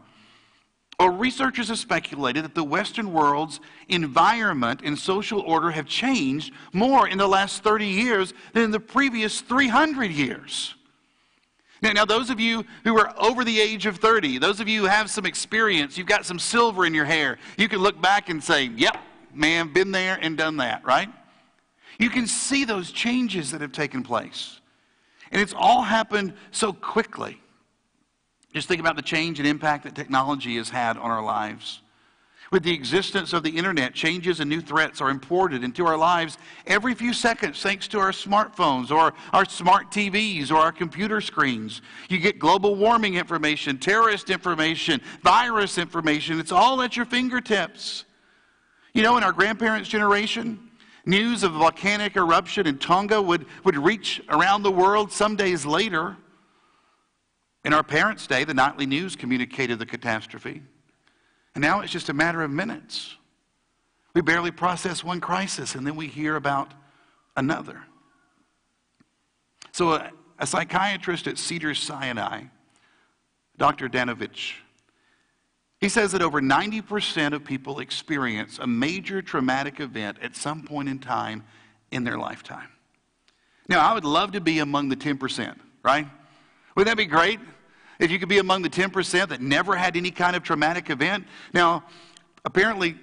Well, 0.98 1.10
researchers 1.10 1.68
have 1.68 1.78
speculated 1.78 2.44
that 2.44 2.54
the 2.54 2.64
Western 2.64 3.12
world's 3.12 3.60
environment 3.88 4.80
and 4.84 4.98
social 4.98 5.40
order 5.40 5.70
have 5.70 5.86
changed 5.86 6.52
more 6.72 7.08
in 7.08 7.18
the 7.18 7.26
last 7.26 7.64
30 7.64 7.86
years 7.86 8.32
than 8.52 8.62
in 8.62 8.70
the 8.70 8.80
previous 8.80 9.40
300 9.40 10.10
years. 10.10 10.74
Now, 11.82 11.92
now, 11.92 12.04
those 12.04 12.30
of 12.30 12.40
you 12.40 12.64
who 12.84 12.98
are 12.98 13.12
over 13.18 13.44
the 13.44 13.60
age 13.60 13.84
of 13.84 13.98
30, 13.98 14.38
those 14.38 14.60
of 14.60 14.68
you 14.68 14.82
who 14.82 14.86
have 14.86 15.10
some 15.10 15.26
experience, 15.26 15.98
you've 15.98 16.06
got 16.06 16.24
some 16.24 16.38
silver 16.38 16.86
in 16.86 16.94
your 16.94 17.04
hair, 17.04 17.38
you 17.58 17.68
can 17.68 17.80
look 17.80 18.00
back 18.00 18.30
and 18.30 18.42
say, 18.42 18.70
yep, 18.76 18.96
man, 19.34 19.72
been 19.72 19.90
there 19.90 20.18
and 20.22 20.38
done 20.38 20.56
that, 20.58 20.84
right? 20.84 21.10
You 21.98 22.08
can 22.08 22.26
see 22.26 22.64
those 22.64 22.90
changes 22.90 23.50
that 23.50 23.60
have 23.60 23.72
taken 23.72 24.02
place. 24.02 24.60
And 25.30 25.42
it's 25.42 25.54
all 25.54 25.82
happened 25.82 26.32
so 26.52 26.72
quickly. 26.72 27.40
Just 28.54 28.68
think 28.68 28.80
about 28.80 28.96
the 28.96 29.02
change 29.02 29.40
and 29.40 29.49
impact 29.49 29.82
that 29.84 29.96
technology 29.96 30.56
has 30.56 30.70
had 30.70 30.96
on 30.96 31.11
our 31.11 31.25
lives. 31.25 31.80
With 32.52 32.62
the 32.62 32.73
existence 32.73 33.32
of 33.32 33.42
the 33.42 33.50
internet, 33.50 33.94
changes 33.94 34.38
and 34.38 34.49
new 34.49 34.61
threats 34.61 35.00
are 35.00 35.11
imported 35.11 35.64
into 35.64 35.87
our 35.87 35.96
lives 35.96 36.38
every 36.68 36.94
few 36.94 37.12
seconds 37.12 37.61
thanks 37.61 37.88
to 37.88 37.99
our 37.99 38.12
smartphones 38.12 38.92
or 38.92 39.12
our 39.32 39.44
smart 39.44 39.90
TVs 39.90 40.52
or 40.52 40.58
our 40.58 40.70
computer 40.70 41.20
screens. 41.20 41.82
You 42.08 42.18
get 42.18 42.38
global 42.38 42.76
warming 42.76 43.14
information, 43.14 43.78
terrorist 43.78 44.30
information, 44.30 45.00
virus 45.23 45.78
information. 45.78 46.38
It's 46.38 46.52
all 46.52 46.80
at 46.82 46.96
your 46.96 47.06
fingertips. 47.06 48.04
You 48.92 49.02
know, 49.02 49.16
in 49.16 49.25
our 49.25 49.32
grandparents' 49.32 49.88
generation, 49.88 50.70
news 51.06 51.42
of 51.42 51.56
a 51.56 51.58
volcanic 51.58 52.14
eruption 52.14 52.68
in 52.68 52.78
Tonga 52.78 53.20
would, 53.20 53.46
would 53.64 53.76
reach 53.76 54.23
around 54.28 54.62
the 54.62 54.70
world 54.70 55.11
some 55.11 55.34
days 55.34 55.66
later. 55.66 56.16
In 57.64 57.73
our 57.73 57.83
parents' 57.83 58.26
day, 58.26 58.44
the 58.44 58.54
nightly 58.54 58.87
news 58.87 59.16
communicated 59.16 59.78
the 59.78 59.87
catastrophe. 59.87 60.62
And 61.54 61.62
now 61.62 61.80
it's 61.80 61.92
just 61.92 62.09
a 62.09 62.12
matter 62.12 62.42
of 62.42 62.50
minutes. 62.50 63.16
We 64.14 64.21
barely 64.21 64.50
process 64.50 65.02
one 65.02 65.21
crisis 65.21 65.75
and 65.75 65.87
then 65.87 65.97
we 65.97 66.06
hear 66.06 66.37
about 66.37 66.73
another. 67.37 67.83
So, 69.73 69.94
a, 69.94 70.11
a 70.38 70.47
psychiatrist 70.47 71.26
at 71.26 71.38
Cedars 71.38 71.80
Sinai, 71.80 72.44
Dr. 73.56 73.88
Danovitch, 73.88 74.54
he 75.80 75.88
says 75.88 76.12
that 76.12 76.23
over 76.23 76.40
90% 76.40 77.33
of 77.33 77.44
people 77.44 77.80
experience 77.80 78.59
a 78.59 78.66
major 78.66 79.21
traumatic 79.21 79.80
event 79.80 80.18
at 80.23 80.37
some 80.37 80.62
point 80.62 80.88
in 80.88 80.99
time 80.99 81.44
in 81.90 82.04
their 82.04 82.18
lifetime. 82.18 82.68
Now, 83.68 83.80
I 83.80 83.94
would 83.94 84.04
love 84.04 84.33
to 84.33 84.40
be 84.40 84.61
among 84.61 84.88
the 84.90 84.97
10%, 84.97 85.56
right? 85.83 86.06
Wouldn't 86.75 86.90
that 86.90 86.97
be 86.97 87.06
great? 87.06 87.40
If 87.98 88.10
you 88.10 88.18
could 88.18 88.28
be 88.28 88.38
among 88.38 88.62
the 88.62 88.70
10% 88.70 89.28
that 89.28 89.40
never 89.40 89.76
had 89.76 89.96
any 89.96 90.10
kind 90.10 90.36
of 90.36 90.42
traumatic 90.42 90.90
event. 90.90 91.26
Now, 91.52 91.84
apparently, 92.44 92.96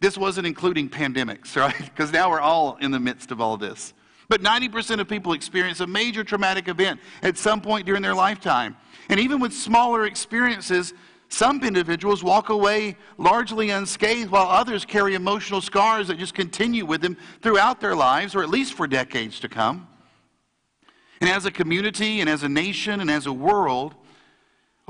this 0.00 0.16
wasn't 0.16 0.46
including 0.46 0.88
pandemics, 0.88 1.56
right? 1.60 1.76
Because 1.76 2.12
now 2.12 2.30
we're 2.30 2.40
all 2.40 2.76
in 2.76 2.90
the 2.90 3.00
midst 3.00 3.30
of 3.30 3.40
all 3.40 3.56
this. 3.56 3.92
But 4.28 4.42
90% 4.42 5.00
of 5.00 5.08
people 5.08 5.32
experience 5.32 5.80
a 5.80 5.86
major 5.86 6.24
traumatic 6.24 6.68
event 6.68 7.00
at 7.22 7.38
some 7.38 7.60
point 7.60 7.86
during 7.86 8.02
their 8.02 8.14
lifetime. 8.14 8.76
And 9.08 9.20
even 9.20 9.38
with 9.40 9.52
smaller 9.52 10.04
experiences, 10.04 10.94
some 11.28 11.62
individuals 11.62 12.24
walk 12.24 12.48
away 12.48 12.96
largely 13.18 13.70
unscathed, 13.70 14.30
while 14.30 14.48
others 14.48 14.84
carry 14.84 15.14
emotional 15.14 15.60
scars 15.60 16.08
that 16.08 16.18
just 16.18 16.34
continue 16.34 16.84
with 16.84 17.00
them 17.00 17.16
throughout 17.40 17.80
their 17.80 17.94
lives, 17.94 18.34
or 18.34 18.42
at 18.42 18.48
least 18.48 18.74
for 18.74 18.86
decades 18.86 19.40
to 19.40 19.48
come. 19.48 19.88
And 21.20 21.30
as 21.30 21.46
a 21.46 21.50
community, 21.50 22.20
and 22.20 22.28
as 22.28 22.42
a 22.42 22.48
nation, 22.48 23.00
and 23.00 23.10
as 23.10 23.26
a 23.26 23.32
world, 23.32 23.94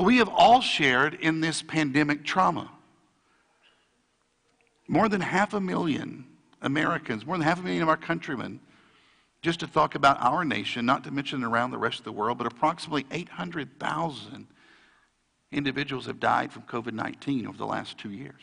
we 0.05 0.19
have 0.19 0.29
all 0.29 0.61
shared 0.61 1.15
in 1.15 1.41
this 1.41 1.63
pandemic 1.63 2.25
trauma. 2.25 2.71
More 4.89 5.09
than 5.09 5.21
half 5.21 5.55
a 5.55 5.61
million 5.61 6.27
Americans, 6.63 7.27
more 7.27 7.37
than 7.37 7.47
half 7.47 7.61
a 7.61 7.63
million 7.63 7.83
of 7.83 7.89
our 7.89 7.97
countrymen, 7.97 8.61
just 9.43 9.61
to 9.61 9.67
talk 9.67 9.95
about 9.95 10.21
our 10.21 10.45
nation, 10.45 10.85
not 10.85 11.05
to 11.05 11.11
mention 11.11 11.45
around 11.45 11.71
the 11.71 11.79
rest 11.79 11.99
of 11.99 12.05
the 12.05 12.13
world, 12.13 12.39
but 12.39 12.47
approximately 12.47 13.07
800,000 13.11 14.47
individuals 15.53 16.07
have 16.07 16.21
died 16.21 16.53
from 16.53 16.63
COVID 16.63 16.93
19 16.93 17.47
over 17.47 17.57
the 17.57 17.67
last 17.67 17.97
two 17.97 18.11
years. 18.11 18.43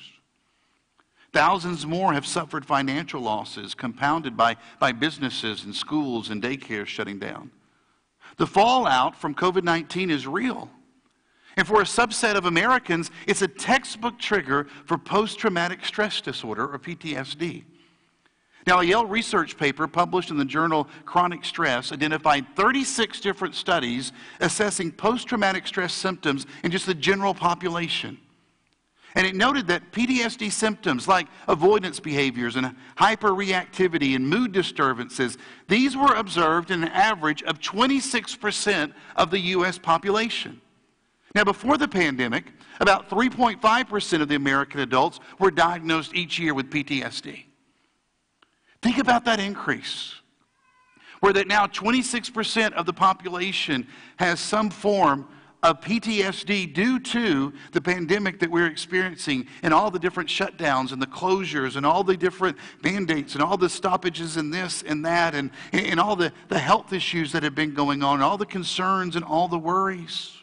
Thousands 1.33 1.85
more 1.85 2.13
have 2.13 2.25
suffered 2.25 2.65
financial 2.65 3.21
losses 3.21 3.73
compounded 3.73 4.37
by, 4.37 4.55
by 4.79 4.91
businesses 4.91 5.65
and 5.65 5.75
schools 5.75 6.29
and 6.29 6.41
daycares 6.41 6.87
shutting 6.87 7.19
down. 7.19 7.51
The 8.37 8.47
fallout 8.47 9.15
from 9.15 9.35
COVID 9.35 9.63
19 9.63 10.09
is 10.09 10.27
real. 10.27 10.69
And 11.55 11.67
for 11.67 11.81
a 11.81 11.85
subset 11.85 12.35
of 12.35 12.45
Americans, 12.45 13.11
it's 13.27 13.41
a 13.41 13.47
textbook 13.47 14.17
trigger 14.17 14.67
for 14.85 14.97
post 14.97 15.37
traumatic 15.39 15.85
stress 15.85 16.19
disorder 16.21 16.67
or 16.67 16.79
PTSD. 16.79 17.63
Now, 18.65 18.79
a 18.79 18.83
Yale 18.83 19.05
research 19.05 19.57
paper 19.57 19.87
published 19.87 20.31
in 20.31 20.37
the 20.37 20.45
journal 20.45 20.87
Chronic 21.05 21.43
Stress 21.43 21.91
identified 21.91 22.45
36 22.55 23.19
different 23.19 23.55
studies 23.55 24.13
assessing 24.39 24.91
post 24.91 25.27
traumatic 25.27 25.67
stress 25.67 25.93
symptoms 25.93 26.45
in 26.63 26.71
just 26.71 26.85
the 26.85 26.93
general 26.93 27.33
population. 27.33 28.17
And 29.15 29.27
it 29.27 29.35
noted 29.35 29.67
that 29.67 29.91
PTSD 29.91 30.51
symptoms 30.51 31.07
like 31.07 31.27
avoidance 31.47 31.99
behaviors 31.99 32.55
and 32.55 32.73
hyperreactivity 32.97 34.15
and 34.15 34.27
mood 34.27 34.53
disturbances, 34.53 35.37
these 35.67 35.95
were 35.95 36.15
observed 36.15 36.71
in 36.71 36.83
an 36.83 36.89
average 36.89 37.43
of 37.43 37.59
26% 37.59 38.93
of 39.15 39.29
the 39.29 39.39
US 39.39 39.77
population. 39.77 40.61
Now, 41.35 41.43
before 41.43 41.77
the 41.77 41.87
pandemic, 41.87 42.45
about 42.79 43.09
3.5% 43.09 44.21
of 44.21 44.27
the 44.27 44.35
American 44.35 44.81
adults 44.81 45.19
were 45.39 45.49
diagnosed 45.49 46.13
each 46.13 46.37
year 46.37 46.53
with 46.53 46.69
PTSD. 46.69 47.45
Think 48.83 48.97
about 48.99 49.25
that 49.25 49.39
increase, 49.39 50.15
where 51.21 51.33
that 51.33 51.47
now 51.47 51.65
26% 51.65 52.73
of 52.73 52.85
the 52.85 52.93
population 52.93 53.87
has 54.17 54.39
some 54.39 54.69
form 54.69 55.27
of 55.63 55.79
PTSD 55.79 56.73
due 56.73 56.99
to 56.99 57.53
the 57.71 57.81
pandemic 57.81 58.39
that 58.41 58.51
we're 58.51 58.67
experiencing 58.67 59.47
and 59.63 59.73
all 59.73 59.89
the 59.89 59.97
different 59.97 60.29
shutdowns 60.29 60.91
and 60.91 61.01
the 61.01 61.07
closures 61.07 61.77
and 61.77 61.85
all 61.85 62.03
the 62.03 62.17
different 62.17 62.57
mandates 62.83 63.33
and 63.33 63.41
all 63.41 63.55
the 63.55 63.69
stoppages 63.69 64.35
and 64.35 64.53
this 64.53 64.83
and 64.83 65.05
that 65.05 65.33
and, 65.33 65.51
and 65.71 66.01
all 66.01 66.17
the, 66.17 66.33
the 66.49 66.59
health 66.59 66.91
issues 66.91 67.31
that 67.31 67.43
have 67.43 67.55
been 67.55 67.73
going 67.73 68.03
on, 68.03 68.21
all 68.21 68.37
the 68.37 68.45
concerns 68.45 69.15
and 69.15 69.23
all 69.23 69.47
the 69.47 69.57
worries. 69.57 70.42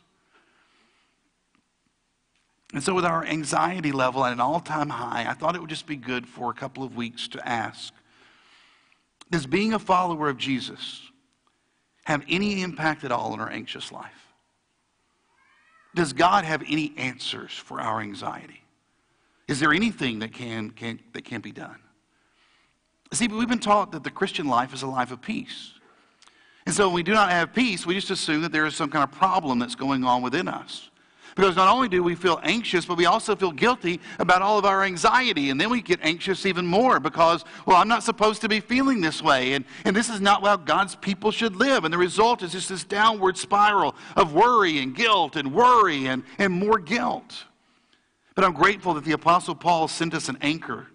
And 2.73 2.83
so, 2.83 2.95
with 2.95 3.05
our 3.05 3.25
anxiety 3.25 3.91
level 3.91 4.25
at 4.25 4.33
an 4.33 4.41
all 4.41 4.61
time 4.61 4.91
high, 4.91 5.27
I 5.29 5.35
thought 5.35 5.57
it 5.57 5.61
would 5.61 5.71
just 5.71 5.87
be 5.87 5.97
good 5.97 6.27
for 6.27 6.51
a 6.51 6.55
couple 6.55 6.85
of 6.85 6.95
weeks 6.95 7.27
to 7.29 7.49
ask 7.49 7.93
Does 9.31 9.47
being 9.47 9.73
a 9.73 9.79
follower 9.79 10.29
of 10.29 10.37
Jesus 10.37 11.03
have 12.05 12.25
any 12.29 12.63
impact 12.63 13.05
at 13.05 13.13
all 13.13 13.33
on 13.33 13.41
our 13.41 13.51
anxious 13.51 13.91
life? 13.91 14.31
Does 15.95 16.13
God 16.13 16.45
have 16.45 16.63
any 16.69 16.95
answers 16.97 17.53
for 17.53 17.81
our 17.81 18.01
anxiety? 18.01 18.63
Is 19.49 19.59
there 19.59 19.73
anything 19.73 20.21
that 20.21 20.33
can, 20.33 20.71
can, 20.71 21.01
that 21.13 21.25
can 21.25 21.41
be 21.41 21.51
done? 21.51 21.79
See, 23.13 23.27
we've 23.27 23.49
been 23.49 23.59
taught 23.59 23.91
that 23.93 24.05
the 24.05 24.11
Christian 24.11 24.47
life 24.47 24.73
is 24.73 24.83
a 24.83 24.87
life 24.87 25.11
of 25.11 25.21
peace. 25.21 25.73
And 26.67 26.75
so 26.75 26.87
when 26.87 26.95
we 26.95 27.03
do 27.03 27.13
not 27.13 27.31
have 27.31 27.53
peace, 27.53 27.85
we 27.85 27.95
just 27.95 28.11
assume 28.11 28.43
that 28.43 28.53
there 28.53 28.67
is 28.67 28.77
some 28.77 28.91
kind 28.91 29.03
of 29.03 29.11
problem 29.11 29.59
that's 29.59 29.75
going 29.75 30.05
on 30.05 30.23
within 30.23 30.47
us. 30.47 30.90
Because 31.41 31.57
not 31.57 31.69
only 31.69 31.89
do 31.89 32.03
we 32.03 32.15
feel 32.15 32.39
anxious, 32.43 32.85
but 32.85 32.99
we 32.99 33.07
also 33.07 33.35
feel 33.35 33.51
guilty 33.51 33.99
about 34.19 34.43
all 34.43 34.59
of 34.59 34.67
our 34.67 34.85
anxiety. 34.85 35.49
And 35.49 35.59
then 35.59 35.71
we 35.71 35.81
get 35.81 35.99
anxious 36.03 36.45
even 36.45 36.67
more 36.67 37.01
because, 37.01 37.47
well, 37.65 37.79
I'm 37.79 37.89
not 37.89 38.03
supposed 38.03 38.43
to 38.43 38.49
be 38.51 38.61
feeling 38.61 39.01
this 39.01 39.23
way. 39.23 39.55
And, 39.55 39.65
and 39.87 39.97
this 39.97 40.11
is 40.11 40.21
not 40.21 40.45
how 40.45 40.59
God's 40.59 40.97
people 40.97 41.31
should 41.31 41.57
live. 41.57 41.85
And 41.87 41.95
the 41.95 41.97
result 41.97 42.43
is 42.43 42.53
just 42.53 42.69
this 42.69 42.85
downward 42.85 43.39
spiral 43.39 43.95
of 44.17 44.35
worry 44.35 44.81
and 44.81 44.95
guilt 44.95 45.35
and 45.35 45.55
worry 45.55 46.09
and, 46.09 46.25
and 46.37 46.53
more 46.53 46.79
guilt. 46.79 47.47
But 48.35 48.45
I'm 48.45 48.53
grateful 48.53 48.93
that 48.93 49.05
the 49.05 49.13
Apostle 49.13 49.55
Paul 49.55 49.89
sent 49.89 50.13
us 50.13 50.29
an 50.29 50.37
anchor 50.43 50.89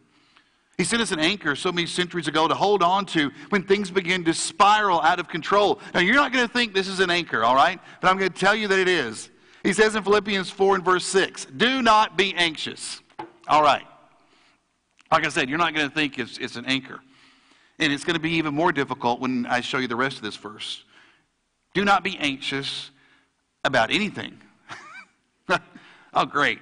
He 0.77 0.83
sent 0.83 1.01
us 1.01 1.11
an 1.11 1.19
anchor 1.19 1.55
so 1.55 1.71
many 1.71 1.87
centuries 1.87 2.27
ago 2.27 2.47
to 2.47 2.53
hold 2.53 2.83
on 2.83 3.07
to 3.07 3.31
when 3.49 3.63
things 3.63 3.89
begin 3.89 4.23
to 4.25 4.33
spiral 4.35 5.01
out 5.01 5.19
of 5.19 5.27
control. 5.27 5.79
Now, 5.95 6.01
you're 6.01 6.13
not 6.13 6.31
going 6.31 6.45
to 6.45 6.53
think 6.53 6.75
this 6.75 6.87
is 6.87 6.99
an 6.99 7.09
anchor, 7.09 7.43
all 7.43 7.55
right? 7.55 7.79
But 7.99 8.11
I'm 8.11 8.19
going 8.19 8.31
to 8.31 8.39
tell 8.39 8.53
you 8.53 8.67
that 8.67 8.77
it 8.77 8.87
is. 8.87 9.31
He 9.65 9.73
says 9.73 9.95
in 9.95 10.03
Philippians 10.03 10.51
4 10.51 10.75
and 10.75 10.85
verse 10.85 11.03
6, 11.07 11.45
do 11.57 11.81
not 11.81 12.15
be 12.15 12.35
anxious. 12.35 13.01
All 13.47 13.63
right. 13.63 13.81
Like 15.11 15.25
I 15.25 15.29
said, 15.29 15.49
you're 15.49 15.57
not 15.57 15.73
going 15.73 15.89
to 15.89 15.93
think 15.93 16.19
it's, 16.19 16.37
it's 16.37 16.55
an 16.55 16.65
anchor. 16.65 16.99
And 17.79 17.91
it's 17.91 18.03
going 18.03 18.13
to 18.13 18.19
be 18.19 18.33
even 18.33 18.53
more 18.53 18.71
difficult 18.71 19.19
when 19.19 19.47
I 19.47 19.61
show 19.61 19.79
you 19.79 19.87
the 19.87 19.95
rest 19.95 20.17
of 20.17 20.21
this 20.21 20.35
verse. 20.35 20.83
Do 21.73 21.83
not 21.83 22.03
be 22.03 22.15
anxious 22.19 22.91
about 23.63 23.89
anything. 23.89 24.39
oh, 26.13 26.25
great. 26.25 26.59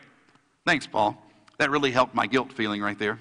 Thanks, 0.65 0.87
Paul. 0.87 1.21
That 1.57 1.71
really 1.71 1.91
helped 1.91 2.15
my 2.15 2.25
guilt 2.25 2.53
feeling 2.53 2.81
right 2.81 2.97
there. 2.97 3.19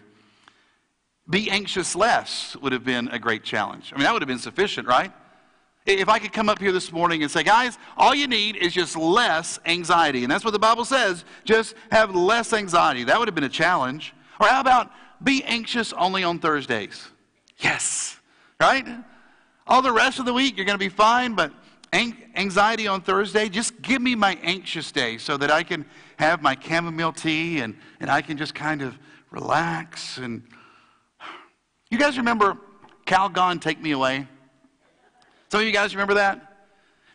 Be 1.28 1.50
anxious 1.50 1.96
less 1.96 2.56
would 2.62 2.72
have 2.72 2.84
been 2.84 3.08
a 3.08 3.18
great 3.18 3.42
challenge. 3.42 3.92
I 3.92 3.96
mean, 3.96 4.04
that 4.04 4.12
would 4.12 4.22
have 4.22 4.28
been 4.28 4.38
sufficient, 4.38 4.86
right? 4.86 5.10
If 5.84 6.08
I 6.08 6.18
could 6.18 6.32
come 6.32 6.48
up 6.48 6.60
here 6.60 6.70
this 6.70 6.92
morning 6.92 7.22
and 7.22 7.30
say, 7.30 7.42
guys, 7.42 7.76
all 7.96 8.14
you 8.14 8.28
need 8.28 8.56
is 8.56 8.72
just 8.72 8.96
less 8.96 9.58
anxiety. 9.66 10.22
And 10.22 10.30
that's 10.30 10.44
what 10.44 10.52
the 10.52 10.58
Bible 10.58 10.84
says. 10.84 11.24
Just 11.44 11.74
have 11.90 12.14
less 12.14 12.52
anxiety. 12.52 13.02
That 13.04 13.18
would 13.18 13.26
have 13.26 13.34
been 13.34 13.44
a 13.44 13.48
challenge. 13.48 14.14
Or 14.40 14.46
how 14.46 14.60
about 14.60 14.92
be 15.22 15.42
anxious 15.44 15.92
only 15.94 16.22
on 16.22 16.38
Thursdays? 16.38 17.08
Yes. 17.58 18.18
Right? 18.60 18.86
All 19.66 19.82
the 19.82 19.92
rest 19.92 20.20
of 20.20 20.24
the 20.24 20.32
week, 20.32 20.56
you're 20.56 20.66
going 20.66 20.78
to 20.78 20.84
be 20.84 20.88
fine, 20.88 21.34
but 21.34 21.52
anxiety 21.92 22.86
on 22.86 23.02
Thursday, 23.02 23.48
just 23.48 23.82
give 23.82 24.00
me 24.00 24.14
my 24.14 24.38
anxious 24.42 24.92
day 24.92 25.18
so 25.18 25.36
that 25.36 25.50
I 25.50 25.62
can 25.62 25.84
have 26.16 26.42
my 26.42 26.56
chamomile 26.60 27.12
tea 27.12 27.60
and, 27.60 27.76
and 28.00 28.08
I 28.08 28.22
can 28.22 28.36
just 28.36 28.54
kind 28.54 28.82
of 28.82 28.96
relax 29.30 30.18
and 30.18 30.42
you 31.90 31.98
guys 31.98 32.16
remember 32.16 32.56
Calgon 33.06 33.60
Take 33.60 33.80
Me 33.80 33.90
Away? 33.90 34.28
Some 35.52 35.60
of 35.60 35.66
you 35.66 35.72
guys 35.74 35.94
remember 35.94 36.14
that? 36.14 36.50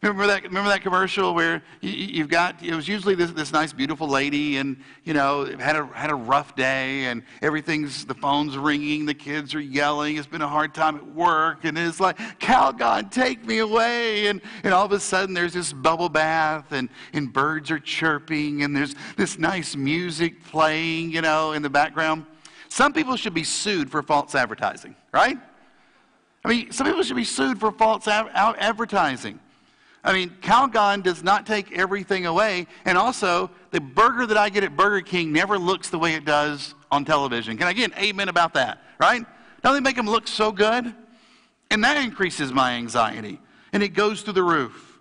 Remember 0.04 0.28
that, 0.28 0.44
remember 0.44 0.70
that 0.70 0.84
commercial 0.84 1.34
where 1.34 1.64
you, 1.82 2.20
have 2.20 2.30
got, 2.30 2.62
it 2.62 2.76
was 2.76 2.88
usually 2.88 3.16
this, 3.16 3.32
this 3.32 3.52
nice, 3.52 3.74
beautiful 3.74 4.08
lady 4.08 4.58
and, 4.58 4.78
you 5.06 5.16
know, 5.16 5.46
had 5.58 5.76
a, 5.76 5.88
had 5.88 6.12
a 6.12 6.16
rough 6.16 6.56
day 6.56 7.06
and 7.06 7.24
everything's, 7.42 8.06
the 8.06 8.14
phone's 8.14 8.56
ringing, 8.56 9.08
the 9.08 9.16
kids 9.16 9.56
are 9.56 9.60
yelling, 9.60 10.18
it's 10.18 10.28
been 10.28 10.44
a 10.44 10.48
hard 10.48 10.76
time 10.76 10.98
at 10.98 11.16
work, 11.16 11.66
and 11.66 11.80
it's 11.80 12.00
like, 12.00 12.20
Calgon, 12.38 13.10
take 13.10 13.44
me 13.44 13.58
away. 13.58 14.28
And, 14.28 14.40
and 14.62 14.72
all 14.72 14.86
of 14.86 14.92
a 14.92 15.00
sudden 15.00 15.34
there's 15.34 15.54
this 15.54 15.74
bubble 15.74 16.08
bath 16.08 16.72
and, 16.74 16.90
and 17.14 17.34
birds 17.34 17.72
are 17.72 17.80
chirping 17.80 18.62
and 18.62 18.76
there's 18.76 18.94
this 19.16 19.40
nice 19.40 19.76
music 19.76 20.44
playing, 20.44 21.10
you 21.10 21.22
know, 21.22 21.54
in 21.54 21.64
the 21.64 21.72
background. 21.72 22.24
Some 22.70 22.94
people 22.94 23.16
should 23.16 23.34
be 23.34 23.44
sued 23.44 23.90
for 23.90 24.04
false 24.04 24.36
advertising, 24.36 24.96
right? 25.12 25.40
I 26.46 26.50
mean, 26.50 26.72
some 26.72 26.88
people 26.88 27.04
should 27.04 27.16
be 27.16 27.24
sued 27.24 27.60
for 27.60 27.72
false 27.72 28.08
advertising. 28.08 29.40
I 30.04 30.14
mean, 30.14 30.30
Calgon 30.42 31.04
does 31.04 31.24
not 31.24 31.46
take 31.46 31.78
everything 31.78 32.26
away. 32.26 32.68
And 32.86 32.98
also, 32.98 33.52
the 33.72 33.82
burger 33.82 34.26
that 34.26 34.38
I 34.38 34.50
get 34.50 34.64
at 34.64 34.78
Burger 34.78 35.02
King 35.02 35.34
never 35.34 35.58
looks 35.60 35.90
the 35.90 36.00
way 36.00 36.14
it 36.14 36.24
does 36.24 36.76
on 36.90 37.04
television. 37.04 37.58
Can 37.58 37.68
I 37.68 37.74
get 37.74 37.92
an 37.92 38.00
amen 38.02 38.30
about 38.30 38.54
that, 38.54 38.82
right? 39.00 39.26
Don't 39.64 39.74
they 39.74 39.82
make 39.82 39.98
them 39.98 40.06
look 40.06 40.28
so 40.28 40.52
good? 40.52 40.94
And 41.70 41.84
that 41.84 41.98
increases 41.98 42.54
my 42.54 42.74
anxiety. 42.74 43.42
And 43.74 43.84
it 43.84 43.90
goes 43.90 44.22
through 44.22 44.34
the 44.34 44.44
roof. 44.44 45.00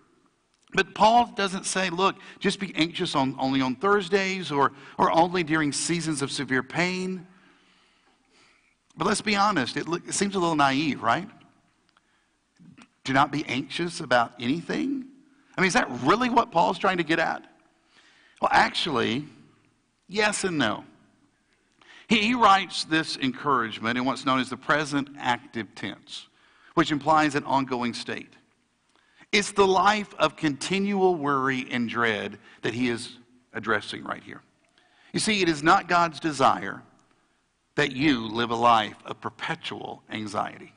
But 0.73 0.95
Paul 0.95 1.33
doesn't 1.37 1.65
say, 1.65 1.91
look, 1.91 2.17
just 2.41 2.59
be 2.59 2.75
anxious 2.75 3.15
on, 3.15 3.37
only 3.39 3.61
on 3.61 3.77
Thursdays 3.77 4.51
or, 4.51 4.73
or 4.99 5.13
only 5.13 5.45
during 5.45 5.73
seasons 5.73 6.21
of 6.21 6.33
severe 6.33 6.65
pain. 6.65 7.27
But 8.97 9.07
let's 9.07 9.21
be 9.21 9.37
honest, 9.37 9.77
it, 9.77 9.89
look, 9.89 10.07
it 10.09 10.15
seems 10.15 10.35
a 10.35 10.39
little 10.39 10.57
naive, 10.57 11.03
right? 11.03 11.29
Do 13.05 13.13
not 13.13 13.31
be 13.31 13.45
anxious 13.47 14.01
about 14.01 14.33
anything. 14.41 15.05
I 15.57 15.61
mean, 15.61 15.69
is 15.69 15.75
that 15.75 15.89
really 16.03 16.31
what 16.31 16.51
Paul's 16.51 16.79
trying 16.79 16.97
to 16.97 17.05
get 17.05 17.19
at? 17.19 17.45
Well, 18.41 18.51
actually, 18.53 19.25
yes 20.09 20.45
and 20.45 20.59
no. 20.59 20.85
He, 22.09 22.19
he 22.19 22.35
writes 22.35 22.85
this 22.85 23.17
encouragement 23.17 23.99
in 23.99 24.05
what's 24.05 24.25
known 24.25 24.41
as 24.41 24.51
the 24.51 24.57
present 24.57 25.09
active 25.19 25.75
tense, 25.75 26.27
which 26.75 26.91
implies 26.91 27.35
an 27.35 27.45
ongoing 27.45 27.95
state. 27.95 28.33
It's 29.33 29.53
the 29.53 29.67
life 29.67 30.15
of 30.19 30.37
continual 30.37 31.17
worry 31.17 31.67
and 31.71 31.89
dread 31.89 32.39
that 32.63 32.75
he 32.75 32.89
is 32.89 33.19
addressing 33.53 34.05
right 34.05 34.23
here. 34.23 34.41
You 35.13 35.21
see, 35.21 35.43
it 35.43 35.49
is 35.49 35.63
not 35.63 35.89
God's 35.89 36.21
desire 36.21 36.83
that 37.77 37.93
you 37.93 38.27
live 38.29 38.51
a 38.51 38.57
life 38.57 38.97
of 39.05 39.21
perpetual 39.21 40.03
anxiety. 40.11 40.73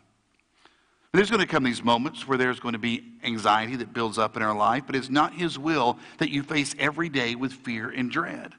There's 1.12 1.32
going 1.32 1.42
to 1.42 1.48
come 1.48 1.64
these 1.64 1.84
moments 1.84 2.28
where 2.28 2.38
there's 2.38 2.60
going 2.60 2.74
to 2.74 2.80
be 2.80 3.04
anxiety 3.24 3.76
that 3.78 3.94
builds 3.94 4.20
up 4.20 4.38
in 4.38 4.44
our 4.44 4.56
life, 4.56 4.84
but 4.86 4.96
it's 4.96 5.10
not 5.10 5.34
His 5.34 5.58
will 5.58 5.98
that 6.20 6.30
you 6.30 6.44
face 6.44 6.76
every 6.78 7.10
day 7.10 7.34
with 7.34 7.52
fear 7.52 7.90
and 7.90 8.12
dread. 8.12 8.54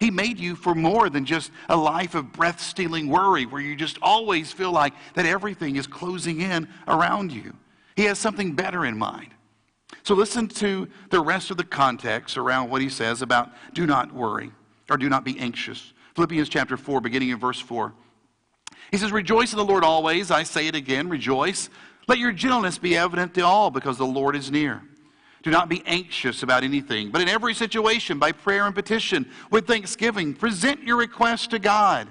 He 0.00 0.10
made 0.10 0.38
you 0.38 0.54
for 0.54 0.74
more 0.74 1.08
than 1.08 1.24
just 1.24 1.50
a 1.68 1.76
life 1.76 2.14
of 2.14 2.32
breath 2.32 2.60
stealing 2.60 3.08
worry 3.08 3.46
where 3.46 3.62
you 3.62 3.74
just 3.74 3.96
always 4.02 4.52
feel 4.52 4.70
like 4.70 4.92
that 5.14 5.24
everything 5.24 5.76
is 5.76 5.86
closing 5.86 6.42
in 6.42 6.68
around 6.86 7.32
you. 7.32 7.54
He 7.96 8.04
has 8.04 8.18
something 8.18 8.52
better 8.52 8.84
in 8.84 8.98
mind. 8.98 9.28
So 10.02 10.14
listen 10.14 10.48
to 10.48 10.88
the 11.08 11.20
rest 11.20 11.50
of 11.50 11.56
the 11.56 11.64
context 11.64 12.36
around 12.36 12.68
what 12.68 12.82
he 12.82 12.90
says 12.90 13.22
about 13.22 13.50
do 13.72 13.86
not 13.86 14.12
worry 14.12 14.50
or 14.90 14.98
do 14.98 15.08
not 15.08 15.24
be 15.24 15.38
anxious. 15.38 15.93
Philippians 16.14 16.48
chapter 16.48 16.76
4, 16.76 17.00
beginning 17.00 17.30
in 17.30 17.38
verse 17.38 17.60
4. 17.60 17.92
He 18.90 18.96
says, 18.96 19.10
Rejoice 19.12 19.52
in 19.52 19.58
the 19.58 19.64
Lord 19.64 19.82
always. 19.82 20.30
I 20.30 20.44
say 20.44 20.68
it 20.68 20.74
again, 20.74 21.08
rejoice. 21.08 21.68
Let 22.06 22.18
your 22.18 22.32
gentleness 22.32 22.78
be 22.78 22.96
evident 22.96 23.34
to 23.34 23.40
all, 23.40 23.70
because 23.70 23.98
the 23.98 24.06
Lord 24.06 24.36
is 24.36 24.50
near. 24.50 24.82
Do 25.42 25.50
not 25.50 25.68
be 25.68 25.82
anxious 25.84 26.42
about 26.42 26.64
anything, 26.64 27.10
but 27.10 27.20
in 27.20 27.28
every 27.28 27.52
situation, 27.52 28.18
by 28.18 28.32
prayer 28.32 28.64
and 28.64 28.74
petition, 28.74 29.28
with 29.50 29.66
thanksgiving, 29.66 30.34
present 30.34 30.82
your 30.82 30.96
requests 30.96 31.48
to 31.48 31.58
God. 31.58 32.08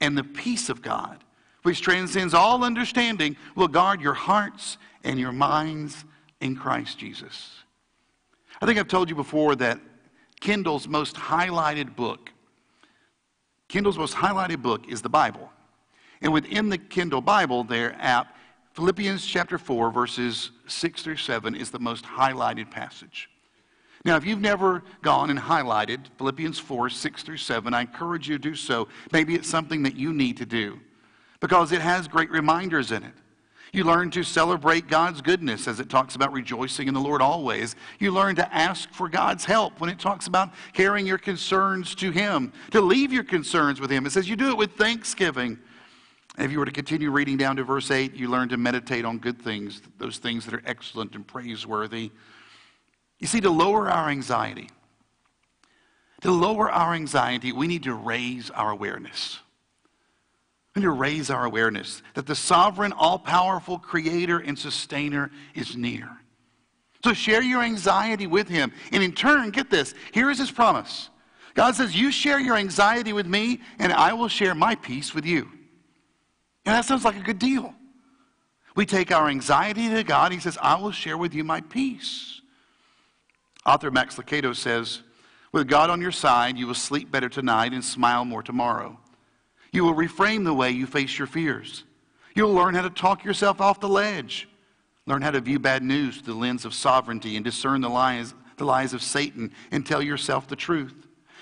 And 0.00 0.16
the 0.16 0.24
peace 0.24 0.68
of 0.68 0.80
God, 0.80 1.22
which 1.62 1.82
transcends 1.82 2.34
all 2.34 2.64
understanding, 2.64 3.36
will 3.54 3.68
guard 3.68 4.00
your 4.00 4.14
hearts 4.14 4.78
and 5.02 5.18
your 5.18 5.32
minds 5.32 6.04
in 6.40 6.56
Christ 6.56 6.98
Jesus. 6.98 7.50
I 8.62 8.66
think 8.66 8.78
I've 8.78 8.88
told 8.88 9.08
you 9.08 9.14
before 9.14 9.56
that 9.56 9.80
Kindle's 10.40 10.88
most 10.88 11.16
highlighted 11.16 11.96
book 11.96 12.30
Kindle's 13.74 13.98
most 13.98 14.14
highlighted 14.14 14.62
book 14.62 14.88
is 14.88 15.02
the 15.02 15.08
Bible. 15.08 15.50
And 16.22 16.32
within 16.32 16.68
the 16.68 16.78
Kindle 16.78 17.20
Bible, 17.20 17.64
their 17.64 17.96
app, 18.00 18.36
Philippians 18.74 19.26
chapter 19.26 19.58
4, 19.58 19.90
verses 19.90 20.52
6 20.68 21.02
through 21.02 21.16
7 21.16 21.56
is 21.56 21.72
the 21.72 21.80
most 21.80 22.04
highlighted 22.04 22.70
passage. 22.70 23.28
Now, 24.04 24.14
if 24.14 24.24
you've 24.24 24.40
never 24.40 24.84
gone 25.02 25.28
and 25.28 25.36
highlighted 25.36 26.06
Philippians 26.18 26.56
4, 26.60 26.88
6 26.88 27.22
through 27.24 27.36
7, 27.36 27.74
I 27.74 27.80
encourage 27.80 28.28
you 28.28 28.38
to 28.38 28.50
do 28.50 28.54
so. 28.54 28.86
Maybe 29.10 29.34
it's 29.34 29.50
something 29.50 29.82
that 29.82 29.96
you 29.96 30.12
need 30.12 30.36
to 30.36 30.46
do 30.46 30.78
because 31.40 31.72
it 31.72 31.80
has 31.80 32.06
great 32.06 32.30
reminders 32.30 32.92
in 32.92 33.02
it. 33.02 33.14
You 33.74 33.82
learn 33.82 34.12
to 34.12 34.22
celebrate 34.22 34.86
God's 34.86 35.20
goodness 35.20 35.66
as 35.66 35.80
it 35.80 35.90
talks 35.90 36.14
about 36.14 36.32
rejoicing 36.32 36.86
in 36.86 36.94
the 36.94 37.00
Lord 37.00 37.20
always. 37.20 37.74
You 37.98 38.12
learn 38.12 38.36
to 38.36 38.54
ask 38.54 38.88
for 38.92 39.08
God's 39.08 39.44
help 39.44 39.80
when 39.80 39.90
it 39.90 39.98
talks 39.98 40.28
about 40.28 40.50
carrying 40.72 41.08
your 41.08 41.18
concerns 41.18 41.96
to 41.96 42.12
Him, 42.12 42.52
to 42.70 42.80
leave 42.80 43.12
your 43.12 43.24
concerns 43.24 43.80
with 43.80 43.90
Him. 43.90 44.06
It 44.06 44.10
says 44.10 44.28
you 44.28 44.36
do 44.36 44.50
it 44.50 44.56
with 44.56 44.74
thanksgiving. 44.74 45.58
If 46.38 46.52
you 46.52 46.60
were 46.60 46.66
to 46.66 46.70
continue 46.70 47.10
reading 47.10 47.36
down 47.36 47.56
to 47.56 47.64
verse 47.64 47.90
8, 47.90 48.14
you 48.14 48.28
learn 48.28 48.48
to 48.50 48.56
meditate 48.56 49.04
on 49.04 49.18
good 49.18 49.42
things, 49.42 49.82
those 49.98 50.18
things 50.18 50.44
that 50.44 50.54
are 50.54 50.62
excellent 50.64 51.16
and 51.16 51.26
praiseworthy. 51.26 52.12
You 53.18 53.26
see, 53.26 53.40
to 53.40 53.50
lower 53.50 53.90
our 53.90 54.08
anxiety, 54.08 54.70
to 56.20 56.30
lower 56.30 56.70
our 56.70 56.94
anxiety, 56.94 57.50
we 57.50 57.66
need 57.66 57.82
to 57.82 57.94
raise 57.94 58.50
our 58.50 58.70
awareness. 58.70 59.40
We 60.74 60.80
need 60.80 60.86
to 60.86 60.90
raise 60.90 61.30
our 61.30 61.44
awareness 61.44 62.02
that 62.14 62.26
the 62.26 62.34
sovereign, 62.34 62.92
all 62.92 63.18
powerful 63.18 63.78
creator 63.78 64.38
and 64.38 64.58
sustainer 64.58 65.30
is 65.54 65.76
near. 65.76 66.08
So 67.04 67.12
share 67.12 67.42
your 67.42 67.62
anxiety 67.62 68.26
with 68.26 68.48
him. 68.48 68.72
And 68.90 69.02
in 69.02 69.12
turn, 69.12 69.50
get 69.50 69.70
this 69.70 69.94
here 70.12 70.30
is 70.30 70.38
his 70.38 70.50
promise 70.50 71.10
God 71.54 71.76
says, 71.76 71.94
You 71.94 72.10
share 72.10 72.40
your 72.40 72.56
anxiety 72.56 73.12
with 73.12 73.26
me, 73.26 73.60
and 73.78 73.92
I 73.92 74.12
will 74.12 74.28
share 74.28 74.54
my 74.54 74.74
peace 74.74 75.14
with 75.14 75.24
you. 75.24 75.42
And 76.66 76.74
that 76.74 76.84
sounds 76.84 77.04
like 77.04 77.16
a 77.16 77.22
good 77.22 77.38
deal. 77.38 77.74
We 78.74 78.86
take 78.86 79.12
our 79.12 79.28
anxiety 79.28 79.88
to 79.88 80.02
God. 80.02 80.32
He 80.32 80.40
says, 80.40 80.58
I 80.60 80.80
will 80.80 80.90
share 80.90 81.16
with 81.16 81.34
you 81.34 81.44
my 81.44 81.60
peace. 81.60 82.40
Author 83.64 83.90
Max 83.90 84.16
Lucado 84.16 84.56
says, 84.56 85.02
With 85.52 85.68
God 85.68 85.90
on 85.90 86.00
your 86.00 86.10
side, 86.10 86.58
you 86.58 86.66
will 86.66 86.74
sleep 86.74 87.10
better 87.10 87.28
tonight 87.28 87.72
and 87.72 87.84
smile 87.84 88.24
more 88.24 88.42
tomorrow. 88.42 88.98
You 89.74 89.82
will 89.84 89.94
reframe 89.94 90.44
the 90.44 90.54
way 90.54 90.70
you 90.70 90.86
face 90.86 91.18
your 91.18 91.26
fears. 91.26 91.82
You'll 92.36 92.54
learn 92.54 92.76
how 92.76 92.82
to 92.82 92.90
talk 92.90 93.24
yourself 93.24 93.60
off 93.60 93.80
the 93.80 93.88
ledge. 93.88 94.48
Learn 95.04 95.20
how 95.20 95.32
to 95.32 95.40
view 95.40 95.58
bad 95.58 95.82
news 95.82 96.18
through 96.18 96.32
the 96.32 96.38
lens 96.38 96.64
of 96.64 96.72
sovereignty 96.72 97.34
and 97.34 97.44
discern 97.44 97.80
the 97.80 97.88
lies, 97.88 98.34
the 98.56 98.64
lies 98.64 98.94
of 98.94 99.02
Satan 99.02 99.50
and 99.72 99.84
tell 99.84 100.00
yourself 100.00 100.46
the 100.46 100.54
truth. 100.54 100.94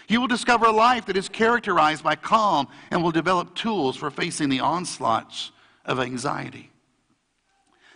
You 0.08 0.18
will 0.18 0.28
discover 0.28 0.64
a 0.64 0.72
life 0.72 1.04
that 1.06 1.16
is 1.16 1.28
characterized 1.28 2.02
by 2.02 2.16
calm 2.16 2.68
and 2.90 3.02
will 3.02 3.12
develop 3.12 3.54
tools 3.54 3.96
for 3.96 4.10
facing 4.10 4.48
the 4.48 4.60
onslaughts 4.60 5.52
of 5.84 6.00
anxiety. 6.00 6.70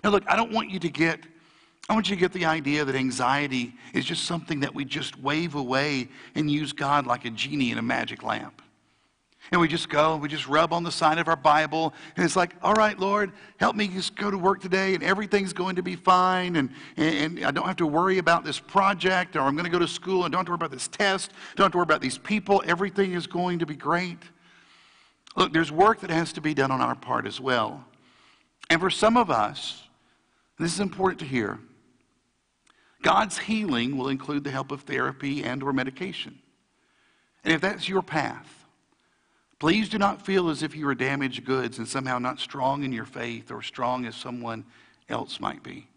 Now, 0.04 0.10
look, 0.10 0.24
I 0.28 0.36
don't 0.36 0.52
want 0.52 0.68
you 0.68 0.78
to 0.80 0.90
get, 0.90 1.20
I 1.88 1.94
want 1.94 2.10
you 2.10 2.14
to 2.14 2.20
get 2.20 2.34
the 2.34 2.44
idea 2.44 2.84
that 2.84 2.94
anxiety 2.94 3.72
is 3.94 4.04
just 4.04 4.24
something 4.24 4.60
that 4.60 4.74
we 4.74 4.84
just 4.84 5.18
wave 5.18 5.54
away 5.54 6.08
and 6.34 6.50
use 6.50 6.74
God 6.74 7.06
like 7.06 7.24
a 7.24 7.30
genie 7.30 7.72
in 7.72 7.78
a 7.78 7.82
magic 7.82 8.22
lamp. 8.22 8.60
And 9.52 9.60
we 9.60 9.68
just 9.68 9.88
go, 9.88 10.16
we 10.16 10.28
just 10.28 10.48
rub 10.48 10.72
on 10.72 10.82
the 10.82 10.90
side 10.90 11.18
of 11.18 11.28
our 11.28 11.36
Bible, 11.36 11.94
and 12.16 12.24
it's 12.24 12.36
like, 12.36 12.54
all 12.62 12.74
right, 12.74 12.98
Lord, 12.98 13.32
help 13.58 13.76
me 13.76 13.88
just 13.88 14.16
go 14.16 14.30
to 14.30 14.38
work 14.38 14.60
today, 14.60 14.94
and 14.94 15.02
everything's 15.02 15.52
going 15.52 15.76
to 15.76 15.82
be 15.82 15.96
fine, 15.96 16.56
and, 16.56 16.70
and, 16.96 17.44
I 17.44 17.50
don't 17.50 17.66
have 17.66 17.76
to 17.76 17.86
worry 17.86 18.18
about 18.18 18.44
this 18.44 18.58
project, 18.58 19.36
or 19.36 19.40
I'm 19.40 19.54
going 19.54 19.64
to 19.64 19.70
go 19.70 19.78
to 19.78 19.88
school, 19.88 20.24
and 20.24 20.32
don't 20.32 20.40
have 20.40 20.46
to 20.46 20.50
worry 20.52 20.56
about 20.56 20.70
this 20.72 20.88
test, 20.88 21.32
don't 21.54 21.66
have 21.66 21.72
to 21.72 21.78
worry 21.78 21.84
about 21.84 22.00
these 22.00 22.18
people. 22.18 22.62
Everything 22.66 23.12
is 23.12 23.26
going 23.26 23.60
to 23.60 23.66
be 23.66 23.76
great. 23.76 24.18
Look, 25.36 25.52
there's 25.52 25.70
work 25.70 26.00
that 26.00 26.10
has 26.10 26.32
to 26.34 26.40
be 26.40 26.54
done 26.54 26.70
on 26.70 26.80
our 26.80 26.96
part 26.96 27.26
as 27.26 27.40
well. 27.40 27.84
And 28.70 28.80
for 28.80 28.90
some 28.90 29.16
of 29.16 29.30
us, 29.30 29.82
this 30.58 30.72
is 30.72 30.80
important 30.80 31.20
to 31.20 31.26
hear, 31.26 31.60
God's 33.02 33.38
healing 33.38 33.96
will 33.96 34.08
include 34.08 34.42
the 34.42 34.50
help 34.50 34.72
of 34.72 34.82
therapy 34.82 35.44
and 35.44 35.62
or 35.62 35.72
medication. 35.72 36.38
And 37.44 37.52
if 37.52 37.60
that's 37.60 37.88
your 37.88 38.02
path, 38.02 38.55
Please 39.58 39.88
do 39.88 39.98
not 39.98 40.24
feel 40.24 40.50
as 40.50 40.62
if 40.62 40.76
you 40.76 40.86
are 40.88 40.94
damaged 40.94 41.44
goods 41.44 41.78
and 41.78 41.88
somehow 41.88 42.18
not 42.18 42.38
strong 42.38 42.84
in 42.84 42.92
your 42.92 43.06
faith 43.06 43.50
or 43.50 43.62
strong 43.62 44.04
as 44.04 44.14
someone 44.14 44.64
else 45.08 45.40
might 45.40 45.62
be. 45.62 45.88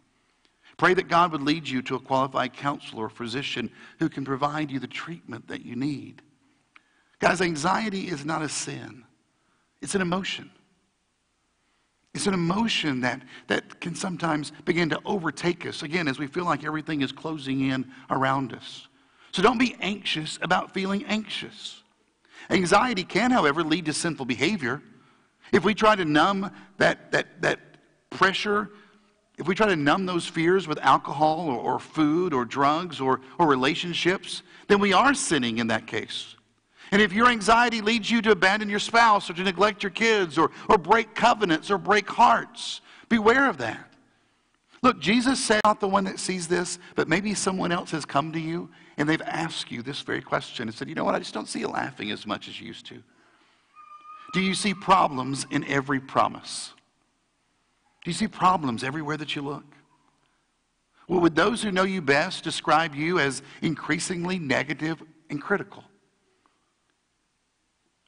Pray 0.78 0.94
that 0.94 1.10
God 1.10 1.34
would 1.34 1.42
lead 1.42 1.68
you 1.68 1.82
to 1.84 1.96
a 1.96 2.00
qualified 2.00 2.54
counselor 2.54 3.06
or 3.06 3.10
physician 3.10 3.70
who 4.00 4.08
can 4.08 4.24
provide 4.24 4.72
you 4.72 4.80
the 4.80 4.88
treatment 4.88 5.48
that 5.50 5.66
you 5.66 5.76
need. 5.76 6.22
Guys, 7.20 7.42
anxiety 7.42 8.08
is 8.08 8.24
not 8.24 8.42
a 8.42 8.50
sin, 8.50 9.04
it's 9.82 9.96
an 9.96 10.02
emotion. 10.02 10.50
It's 12.16 12.26
an 12.26 12.34
emotion 12.34 13.02
that, 13.02 13.22
that 13.48 13.80
can 13.80 13.94
sometimes 13.94 14.52
begin 14.66 14.90
to 14.90 15.00
overtake 15.06 15.66
us, 15.68 15.84
again, 15.84 16.08
as 16.08 16.18
we 16.18 16.26
feel 16.26 16.44
like 16.44 16.64
everything 16.64 17.02
is 17.02 17.12
closing 17.12 17.70
in 17.70 17.92
around 18.10 18.52
us. 18.52 18.88
So 19.32 19.44
don't 19.44 19.60
be 19.60 19.76
anxious 19.80 20.40
about 20.42 20.74
feeling 20.74 21.06
anxious. 21.06 21.84
Anxiety 22.50 23.04
can, 23.04 23.32
however, 23.32 23.64
lead 23.64 23.86
to 23.86 23.94
sinful 23.94 24.26
behavior. 24.26 24.82
If 25.52 25.64
we 25.64 25.74
try 25.74 25.96
to 25.96 26.06
numb 26.06 26.52
that, 26.78 27.12
that, 27.12 27.42
that 27.42 27.60
pressure, 28.10 28.70
if 29.38 29.48
we 29.48 29.56
try 29.56 29.68
to 29.68 29.76
numb 29.76 30.06
those 30.06 30.28
fears 30.28 30.68
with 30.68 30.80
alcohol 30.80 31.48
or, 31.48 31.58
or 31.58 31.80
food 31.80 32.34
or 32.34 32.46
drugs 32.46 33.00
or, 33.00 33.22
or 33.38 33.48
relationships, 33.48 34.44
then 34.68 34.80
we 34.80 34.94
are 34.94 35.14
sinning 35.14 35.58
in 35.58 35.68
that 35.68 35.88
case. 35.88 36.36
And 36.92 37.02
if 37.02 37.14
your 37.14 37.28
anxiety 37.28 37.82
leads 37.82 38.10
you 38.10 38.22
to 38.24 38.32
abandon 38.32 38.70
your 38.70 38.80
spouse 38.80 39.30
or 39.30 39.34
to 39.34 39.44
neglect 39.44 39.84
your 39.84 39.92
kids 39.92 40.38
or, 40.38 40.52
or 40.68 40.78
break 40.78 41.14
covenants 41.14 41.70
or 41.70 41.78
break 41.78 42.10
hearts, 42.10 42.82
beware 43.10 43.50
of 43.50 43.58
that. 43.60 43.86
Look, 44.82 45.00
Jesus 45.00 45.44
said, 45.44 45.62
not 45.66 45.80
the 45.80 45.88
one 45.88 46.06
that 46.06 46.20
sees 46.20 46.48
this, 46.48 46.80
but 46.96 47.08
maybe 47.08 47.34
someone 47.34 47.72
else 47.72 47.92
has 47.92 48.06
come 48.06 48.32
to 48.34 48.40
you 48.40 48.70
and 49.00 49.08
they've 49.08 49.22
asked 49.22 49.72
you 49.72 49.82
this 49.82 50.02
very 50.02 50.22
question 50.22 50.68
and 50.68 50.76
said, 50.76 50.90
You 50.90 50.94
know 50.94 51.06
what? 51.06 51.16
I 51.16 51.20
just 51.20 51.34
don't 51.34 51.48
see 51.48 51.60
you 51.60 51.70
laughing 51.70 52.12
as 52.12 52.28
much 52.28 52.50
as 52.50 52.60
you 52.60 52.68
used 52.68 52.86
to. 52.88 53.02
Do 54.34 54.42
you 54.42 54.54
see 54.54 54.74
problems 54.74 55.48
in 55.50 55.64
every 55.64 56.02
promise? 56.02 56.74
Do 58.04 58.12
you 58.12 58.14
see 58.14 58.28
problems 58.28 58.84
everywhere 58.84 59.18
that 59.18 59.36
you 59.36 59.42
look? 59.42 59.64
Well, 61.08 61.22
would 61.22 61.34
those 61.34 61.64
who 61.64 61.72
know 61.72 61.84
you 61.84 62.02
best 62.02 62.44
describe 62.44 62.94
you 62.94 63.20
as 63.20 63.42
increasingly 63.62 64.38
negative 64.38 65.02
and 65.30 65.42
critical? 65.42 65.84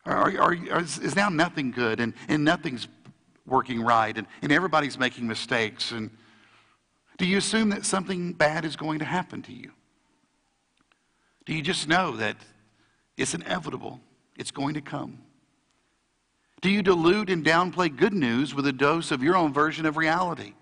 Are, 0.05 0.37
are, 0.37 0.57
are, 0.71 0.81
is 0.81 1.15
now 1.15 1.29
nothing 1.29 1.71
good 1.71 1.99
and, 1.99 2.13
and 2.27 2.43
nothing's 2.43 2.87
working 3.45 3.81
right 3.81 4.15
and, 4.15 4.27
and 4.41 4.51
everybody's 4.51 4.99
making 4.99 5.25
mistakes? 5.25 5.91
And 5.91 6.11
do 7.17 7.25
you 7.25 7.37
assume 7.37 7.69
that 7.69 7.85
something 7.85 8.33
bad 8.33 8.65
is 8.65 8.75
going 8.75 8.99
to 8.99 9.05
happen 9.05 9.41
to 9.43 9.53
you? 9.53 9.71
Do 11.45 11.53
you 11.53 11.61
just 11.61 11.87
know 11.87 12.15
that 12.17 12.37
it's 13.17 13.33
inevitable? 13.33 13.99
It's 14.37 14.51
going 14.51 14.75
to 14.75 14.81
come. 14.81 15.19
Do 16.61 16.69
you 16.69 16.83
dilute 16.83 17.29
and 17.29 17.43
downplay 17.43 17.95
good 17.95 18.13
news 18.13 18.53
with 18.53 18.67
a 18.67 18.71
dose 18.71 19.11
of 19.11 19.23
your 19.23 19.35
own 19.35 19.51
version 19.51 19.85
of 19.85 19.97
reality? 19.97 20.53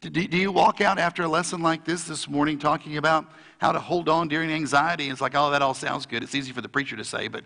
Do, 0.00 0.20
you 0.36 0.50
walk 0.50 0.80
out 0.80 0.98
after 0.98 1.22
a 1.22 1.28
lesson 1.28 1.62
like 1.62 1.84
this 1.84 2.04
this 2.04 2.28
morning 2.28 2.58
talking 2.58 2.96
about 2.96 3.30
how 3.58 3.70
to 3.70 3.78
hold 3.78 4.08
on 4.08 4.26
during 4.26 4.50
anxiety? 4.50 5.08
It's 5.08 5.20
like, 5.20 5.36
oh, 5.36 5.52
that 5.52 5.62
all 5.62 5.74
sounds 5.74 6.06
good. 6.06 6.24
It's 6.24 6.34
easy 6.34 6.52
for 6.52 6.60
the 6.60 6.68
preacher 6.68 6.96
to 6.96 7.04
say, 7.04 7.28
but 7.28 7.44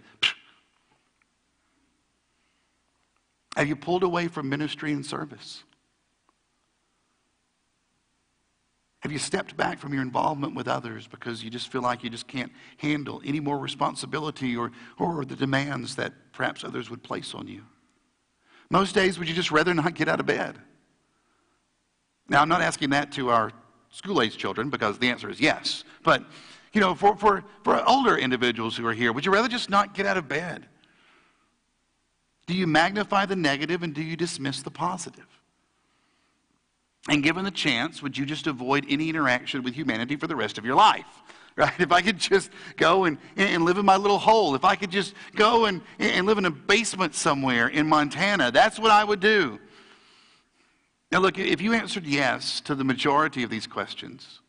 have 3.56 3.68
you 3.68 3.76
pulled 3.76 4.02
away 4.02 4.28
from 4.28 4.48
ministry 4.48 4.92
and 4.92 5.04
service? 5.04 5.64
Have 9.00 9.12
you 9.12 9.18
stepped 9.18 9.56
back 9.56 9.78
from 9.78 9.92
your 9.92 10.02
involvement 10.02 10.54
with 10.54 10.68
others 10.68 11.06
because 11.06 11.44
you 11.44 11.50
just 11.50 11.70
feel 11.70 11.82
like 11.82 12.02
you 12.02 12.10
just 12.10 12.26
can't 12.26 12.50
handle 12.78 13.20
any 13.24 13.40
more 13.40 13.58
responsibility 13.58 14.56
or, 14.56 14.72
or 14.98 15.24
the 15.24 15.36
demands 15.36 15.96
that 15.96 16.12
perhaps 16.32 16.64
others 16.64 16.90
would 16.90 17.02
place 17.02 17.34
on 17.34 17.46
you? 17.46 17.62
Most 18.70 18.94
days, 18.94 19.18
would 19.18 19.28
you 19.28 19.34
just 19.34 19.50
rather 19.50 19.74
not 19.74 19.94
get 19.94 20.08
out 20.08 20.18
of 20.18 20.26
bed? 20.26 20.58
Now, 22.28 22.42
I'm 22.42 22.48
not 22.48 22.62
asking 22.62 22.90
that 22.90 23.12
to 23.12 23.30
our 23.30 23.52
school 23.90 24.20
age 24.20 24.36
children 24.36 24.70
because 24.70 24.98
the 24.98 25.08
answer 25.08 25.30
is 25.30 25.40
yes. 25.40 25.84
But, 26.02 26.24
you 26.72 26.80
know, 26.80 26.94
for, 26.94 27.16
for, 27.16 27.44
for 27.62 27.88
older 27.88 28.16
individuals 28.16 28.76
who 28.76 28.86
are 28.86 28.92
here, 28.92 29.12
would 29.12 29.24
you 29.24 29.32
rather 29.32 29.48
just 29.48 29.70
not 29.70 29.94
get 29.94 30.06
out 30.06 30.16
of 30.16 30.26
bed? 30.26 30.66
Do 32.46 32.54
you 32.54 32.66
magnify 32.66 33.26
the 33.26 33.36
negative 33.36 33.82
and 33.82 33.94
do 33.94 34.02
you 34.02 34.16
dismiss 34.16 34.62
the 34.62 34.70
positive? 34.70 35.26
And 37.08 37.22
given 37.22 37.44
the 37.44 37.50
chance, 37.50 38.02
would 38.02 38.18
you 38.18 38.26
just 38.26 38.46
avoid 38.46 38.84
any 38.88 39.08
interaction 39.08 39.62
with 39.62 39.74
humanity 39.74 40.16
for 40.16 40.26
the 40.26 40.36
rest 40.36 40.58
of 40.58 40.64
your 40.64 40.74
life? 40.74 41.06
Right? 41.58 41.72
If 41.78 41.90
I 41.90 42.02
could 42.02 42.18
just 42.18 42.50
go 42.76 43.04
and, 43.04 43.16
and 43.38 43.64
live 43.64 43.78
in 43.78 43.86
my 43.86 43.96
little 43.96 44.18
hole, 44.18 44.54
if 44.54 44.62
I 44.62 44.76
could 44.76 44.90
just 44.90 45.14
go 45.34 45.64
and, 45.64 45.80
and 45.98 46.26
live 46.26 46.36
in 46.36 46.44
a 46.44 46.50
basement 46.50 47.14
somewhere 47.14 47.68
in 47.68 47.86
Montana, 47.86 48.50
that's 48.50 48.78
what 48.78 48.90
I 48.90 49.02
would 49.02 49.20
do. 49.20 49.58
Now, 51.10 51.20
look, 51.20 51.38
if 51.38 51.62
you 51.62 51.72
answered 51.72 52.04
yes 52.04 52.60
to 52.60 52.74
the 52.74 52.84
majority 52.84 53.42
of 53.42 53.48
these 53.48 53.66
questions, 53.66 54.42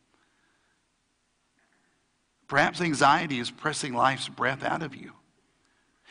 perhaps 2.46 2.82
anxiety 2.82 3.38
is 3.38 3.50
pressing 3.50 3.94
life's 3.94 4.28
breath 4.28 4.62
out 4.62 4.82
of 4.82 4.94
you. 4.94 5.12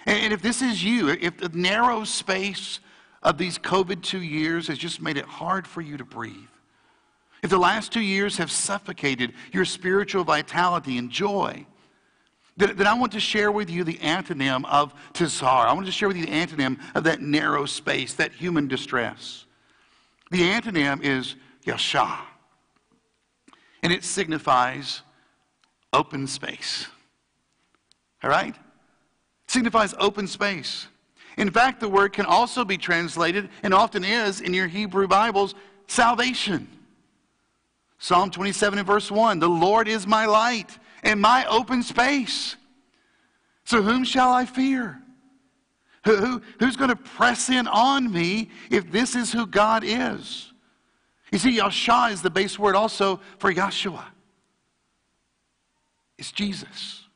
And 0.07 0.33
if 0.33 0.41
this 0.41 0.63
is 0.63 0.83
you, 0.83 1.09
if 1.09 1.37
the 1.37 1.49
narrow 1.49 2.05
space 2.05 2.79
of 3.23 3.37
these 3.37 3.57
COVID 3.57 4.01
two 4.03 4.21
years 4.21 4.67
has 4.67 4.77
just 4.77 5.01
made 5.01 5.17
it 5.17 5.25
hard 5.25 5.67
for 5.67 5.81
you 5.81 5.97
to 5.97 6.05
breathe, 6.05 6.35
if 7.43 7.49
the 7.49 7.57
last 7.57 7.91
two 7.91 8.01
years 8.01 8.37
have 8.37 8.51
suffocated 8.51 9.33
your 9.51 9.65
spiritual 9.65 10.23
vitality 10.23 10.97
and 10.97 11.09
joy, 11.09 11.65
then, 12.57 12.87
I 12.87 12.95
want 12.95 13.11
to 13.11 13.19
share 13.19 13.51
with 13.51 13.69
you 13.69 13.83
the 13.83 13.99
antonym 13.99 14.65
of 14.65 14.91
tizar. 15.13 15.67
I 15.67 15.73
want 15.73 15.85
to 15.85 15.91
share 15.91 16.07
with 16.07 16.17
you 16.17 16.25
the 16.25 16.31
antonym 16.31 16.79
of 16.95 17.03
that 17.03 17.21
narrow 17.21 17.67
space, 17.67 18.15
that 18.15 18.31
human 18.31 18.67
distress. 18.67 19.45
The 20.31 20.41
antonym 20.41 21.03
is 21.03 21.35
yasha, 21.63 22.17
and 23.83 23.93
it 23.93 24.03
signifies 24.03 25.03
open 25.93 26.25
space. 26.25 26.87
All 28.23 28.29
right? 28.31 28.55
It 28.55 29.51
signifies 29.51 29.93
open 29.99 30.25
space. 30.25 30.87
In 31.37 31.51
fact, 31.51 31.79
the 31.79 31.87
word 31.87 32.13
can 32.13 32.25
also 32.25 32.65
be 32.65 32.77
translated, 32.77 33.49
and 33.61 33.73
often 33.73 34.03
is 34.03 34.41
in 34.41 34.53
your 34.53 34.67
Hebrew 34.67 35.07
Bibles, 35.07 35.53
salvation. 35.87 36.67
Psalm 37.99 38.31
27 38.31 38.79
and 38.79 38.87
verse 38.87 39.11
1 39.11 39.39
The 39.39 39.47
Lord 39.47 39.87
is 39.87 40.05
my 40.07 40.25
light 40.25 40.77
and 41.03 41.21
my 41.21 41.45
open 41.45 41.83
space. 41.83 42.55
So, 43.65 43.81
whom 43.81 44.03
shall 44.03 44.31
I 44.31 44.45
fear? 44.45 44.99
Who, 46.05 46.15
who, 46.15 46.41
who's 46.59 46.77
going 46.77 46.89
to 46.89 46.95
press 46.95 47.49
in 47.49 47.67
on 47.67 48.11
me 48.11 48.49
if 48.71 48.91
this 48.91 49.15
is 49.15 49.31
who 49.31 49.45
God 49.45 49.83
is? 49.83 50.53
You 51.31 51.37
see, 51.37 51.51
yasha 51.51 52.09
is 52.11 52.21
the 52.21 52.29
base 52.29 52.57
word 52.57 52.75
also 52.75 53.19
for 53.39 53.53
Yahshua. 53.53 54.05
It's 56.17 56.31
Jesus. 56.31 57.06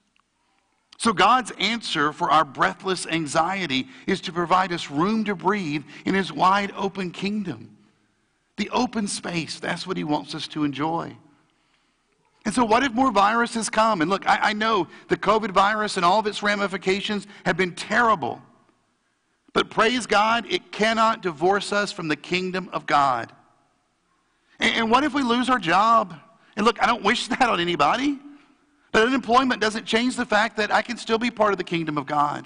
So, 1.02 1.14
God's 1.14 1.52
answer 1.58 2.14
for 2.14 2.30
our 2.30 2.46
breathless 2.46 3.08
anxiety 3.08 3.88
is 4.06 4.22
to 4.22 4.32
provide 4.32 4.72
us 4.72 4.92
room 4.92 5.26
to 5.26 5.34
breathe 5.34 5.84
in 6.06 6.14
His 6.14 6.32
wide 6.32 6.72
open 6.78 7.10
kingdom. 7.10 7.76
The 8.58 8.70
open 8.70 9.08
space, 9.08 9.60
that's 9.60 9.88
what 9.88 9.98
He 9.98 10.04
wants 10.04 10.36
us 10.36 10.48
to 10.50 10.64
enjoy. 10.64 11.18
And 12.46 12.54
so, 12.54 12.64
what 12.64 12.84
if 12.84 12.92
more 12.92 13.12
viruses 13.12 13.68
come? 13.68 14.02
And 14.02 14.12
look, 14.12 14.30
I, 14.30 14.50
I 14.50 14.54
know 14.54 14.88
the 15.08 15.18
COVID 15.18 15.50
virus 15.50 15.98
and 15.98 16.06
all 16.06 16.20
of 16.20 16.28
its 16.28 16.44
ramifications 16.44 17.26
have 17.48 17.58
been 17.58 17.74
terrible. 17.74 18.40
But 19.54 19.72
praise 19.72 20.06
God, 20.06 20.46
it 20.52 20.72
cannot 20.72 21.24
divorce 21.24 21.74
us 21.74 21.92
from 21.92 22.10
the 22.10 22.16
kingdom 22.16 22.70
of 22.72 22.86
God. 22.86 23.32
And, 24.60 24.76
and 24.76 24.92
what 24.92 25.04
if 25.04 25.16
we 25.16 25.24
lose 25.24 25.50
our 25.50 25.58
job? 25.58 26.14
And 26.56 26.64
look, 26.64 26.80
I 26.80 26.86
don't 26.86 27.02
wish 27.02 27.28
that 27.30 27.50
on 27.50 27.60
anybody. 27.60 28.20
But 28.92 29.08
unemployment 29.08 29.62
doesn't 29.62 29.86
change 29.86 30.16
the 30.16 30.26
fact 30.26 30.58
that 30.58 30.72
I 30.72 30.82
can 30.82 30.98
still 30.98 31.18
be 31.18 31.32
part 31.32 31.54
of 31.54 31.58
the 31.58 31.64
kingdom 31.64 31.98
of 31.98 32.06
God. 32.06 32.46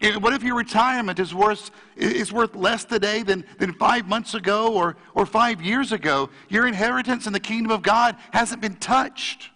What 0.00 0.32
if 0.32 0.44
your 0.44 0.56
retirement 0.56 1.18
is 1.18 1.34
worth, 1.34 1.72
is 1.96 2.32
worth 2.32 2.54
less 2.54 2.84
today 2.84 3.24
than, 3.24 3.44
than 3.58 3.72
five 3.74 4.06
months 4.06 4.34
ago 4.34 4.72
or, 4.72 4.96
or 5.14 5.26
five 5.26 5.60
years 5.60 5.90
ago? 5.90 6.30
Your 6.48 6.68
inheritance 6.68 7.26
in 7.26 7.32
the 7.32 7.40
kingdom 7.40 7.72
of 7.72 7.82
God 7.82 8.16
hasn't 8.32 8.62
been 8.62 8.76
touched. 8.76 9.50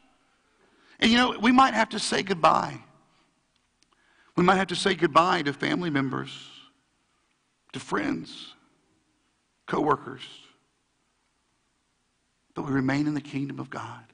And 0.99 1.11
you 1.11 1.17
know, 1.17 1.37
we 1.41 1.53
might 1.53 1.75
have 1.75 1.91
to 1.91 2.01
say 2.01 2.23
goodbye. 2.23 2.79
We 4.37 4.43
might 4.43 4.57
have 4.57 4.69
to 4.69 4.77
say 4.77 4.95
goodbye 4.95 5.43
to 5.43 5.53
family 5.53 5.91
members, 5.91 6.31
to 7.73 7.79
friends, 7.79 8.55
coworkers. 9.67 10.23
But 12.55 12.67
we 12.67 12.73
remain 12.73 13.07
in 13.07 13.15
the 13.15 13.21
kingdom 13.21 13.61
of 13.61 13.71
God. 13.71 14.05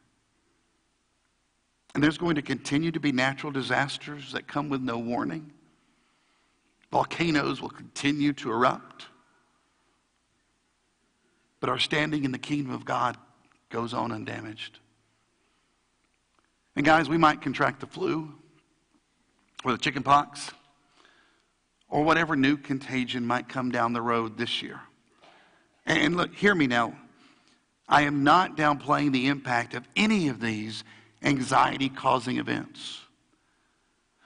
And 1.99 2.05
there's 2.05 2.17
going 2.17 2.37
to 2.37 2.43
continue 2.43 2.93
to 2.93 3.01
be 3.01 3.11
natural 3.11 3.51
disasters 3.51 4.31
that 4.31 4.47
come 4.47 4.69
with 4.69 4.81
no 4.81 4.99
warning. 4.99 5.51
Volcanoes 6.93 7.61
will 7.61 7.71
continue 7.71 8.33
to 8.35 8.53
erupt. 8.53 9.07
But 11.59 11.71
our 11.71 11.79
standing 11.81 12.25
in 12.25 12.31
the 12.31 12.39
kingdom 12.39 12.73
of 12.73 12.85
God 12.85 13.17
goes 13.69 13.95
on 13.95 14.13
undamaged. 14.13 14.79
And 16.77 16.87
guys, 16.87 17.09
we 17.09 17.19
might 17.19 17.43
contract 17.43 17.81
the 17.81 17.89
flu 17.89 18.33
or 19.65 19.73
the 19.73 19.79
chicken 19.79 20.05
pox 20.05 20.53
or 21.89 22.05
whatever 22.05 22.37
new 22.37 22.57
contagion 22.57 23.27
might 23.27 23.49
come 23.49 23.73
down 23.73 23.93
the 23.93 24.03
road 24.03 24.39
this 24.39 24.63
year. 24.63 24.79
And 25.85 26.17
look, 26.17 26.33
hear 26.33 26.55
me 26.55 26.69
now. 26.69 26.97
I 27.89 28.03
am 28.03 28.23
not 28.23 28.57
downplaying 28.57 29.11
the 29.11 29.27
impact 29.27 29.75
of 29.75 29.83
any 29.97 30.29
of 30.29 30.41
these 30.41 30.85
anxiety 31.23 31.89
causing 31.89 32.39
events. 32.39 33.01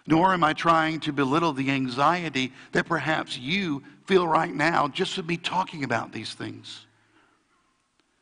Nor 0.07 0.33
am 0.33 0.43
I 0.43 0.53
trying 0.53 1.01
to 1.01 1.13
belittle 1.13 1.53
the 1.53 1.71
anxiety 1.71 2.53
that 2.73 2.87
perhaps 2.87 3.39
you 3.39 3.83
feel 4.07 4.27
right 4.27 4.55
now 4.55 4.89
just 4.89 5.17
with 5.17 5.27
me 5.27 5.37
talking 5.37 5.85
about 5.85 6.13
these 6.13 6.35
things. 6.35 6.87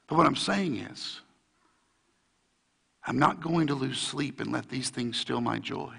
But 0.07 0.19
what 0.19 0.27
I'm 0.27 0.37
saying 0.37 0.77
is, 0.77 1.21
I'm 3.07 3.19
not 3.19 3.41
going 3.41 3.69
to 3.69 3.75
lose 3.75 3.99
sleep 3.99 4.41
and 4.41 4.53
let 4.53 4.69
these 4.69 4.91
things 4.91 5.19
steal 5.19 5.41
my 5.41 5.59
joy. 5.59 5.95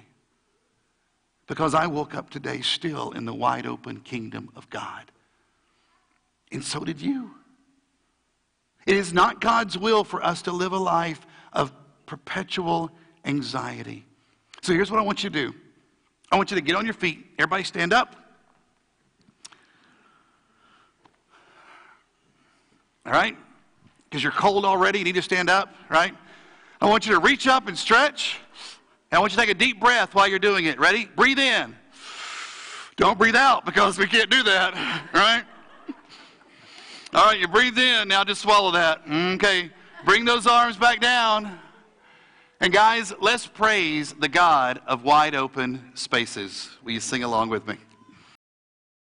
Because 1.48 1.74
I 1.74 1.88
woke 1.88 2.14
up 2.14 2.30
today 2.30 2.62
still 2.62 3.12
in 3.12 3.26
the 3.26 3.34
wide 3.34 3.66
open 3.66 4.02
kingdom 4.02 4.50
of 4.56 4.70
God. 4.70 5.12
And 6.52 6.64
so 6.64 6.82
did 6.82 7.02
you. 7.02 7.32
It 8.86 8.98
is 8.98 9.14
not 9.14 9.42
God's 9.42 9.78
will 9.78 10.04
for 10.04 10.24
us 10.24 10.42
to 10.44 10.52
live 10.52 10.74
a 10.74 10.78
life 10.78 11.26
of 11.54 11.72
perpetual 12.06 12.92
anxiety. 13.26 14.06
So 14.62 14.74
here's 14.74 14.92
what 14.92 15.00
I 15.00 15.04
want 15.04 15.24
you 15.24 15.30
to 15.30 15.52
do 15.52 15.56
I 16.32 16.38
want 16.38 16.52
you 16.52 16.56
to 16.56 16.62
get 16.62 16.76
on 16.76 16.86
your 16.86 16.94
feet. 16.94 17.26
Everybody 17.38 17.64
stand 17.64 17.94
up. 17.94 18.16
All 23.06 23.12
right? 23.12 23.36
Because 24.10 24.24
you're 24.24 24.32
cold 24.32 24.66
already, 24.66 25.00
you 25.00 25.06
need 25.06 25.16
to 25.16 25.22
stand 25.22 25.50
up, 25.50 25.74
right? 25.90 26.14
I 26.80 26.86
want 26.86 27.06
you 27.06 27.14
to 27.14 27.20
reach 27.20 27.48
up 27.48 27.68
and 27.68 27.78
stretch. 27.78 28.40
And 29.12 29.18
I 29.18 29.20
want 29.20 29.34
you 29.34 29.38
to 29.38 29.42
take 29.42 29.52
a 29.52 29.58
deep 29.58 29.80
breath 29.80 30.14
while 30.16 30.28
you're 30.28 30.40
doing 30.40 30.66
it. 30.66 30.80
Ready? 30.80 31.06
Breathe 31.16 31.40
in. 31.40 31.76
Don't 32.98 33.18
breathe 33.18 33.36
out 33.36 33.66
because 33.66 33.98
we 33.98 34.06
can't 34.06 34.30
do 34.30 34.44
that, 34.44 34.74
right? 35.14 35.44
All 37.14 37.26
right, 37.26 37.40
you 37.40 37.48
breathe 37.48 37.78
in. 37.78 38.08
Now 38.08 38.24
just 38.24 38.42
swallow 38.42 38.72
that. 38.72 39.02
Okay. 39.10 39.70
Bring 40.06 40.24
those 40.24 40.48
arms 40.48 40.78
back 40.78 41.02
down. 41.02 41.60
And 42.62 42.72
guys, 42.72 43.12
let's 43.20 43.48
praise 43.48 44.14
the 44.14 44.28
God 44.30 44.82
of 44.86 45.04
wide 45.04 45.34
open 45.34 45.82
spaces. 45.96 46.70
Will 46.84 46.92
you 46.92 47.00
sing 47.00 47.24
along 47.24 47.50
with 47.50 47.66
me? 47.66 47.76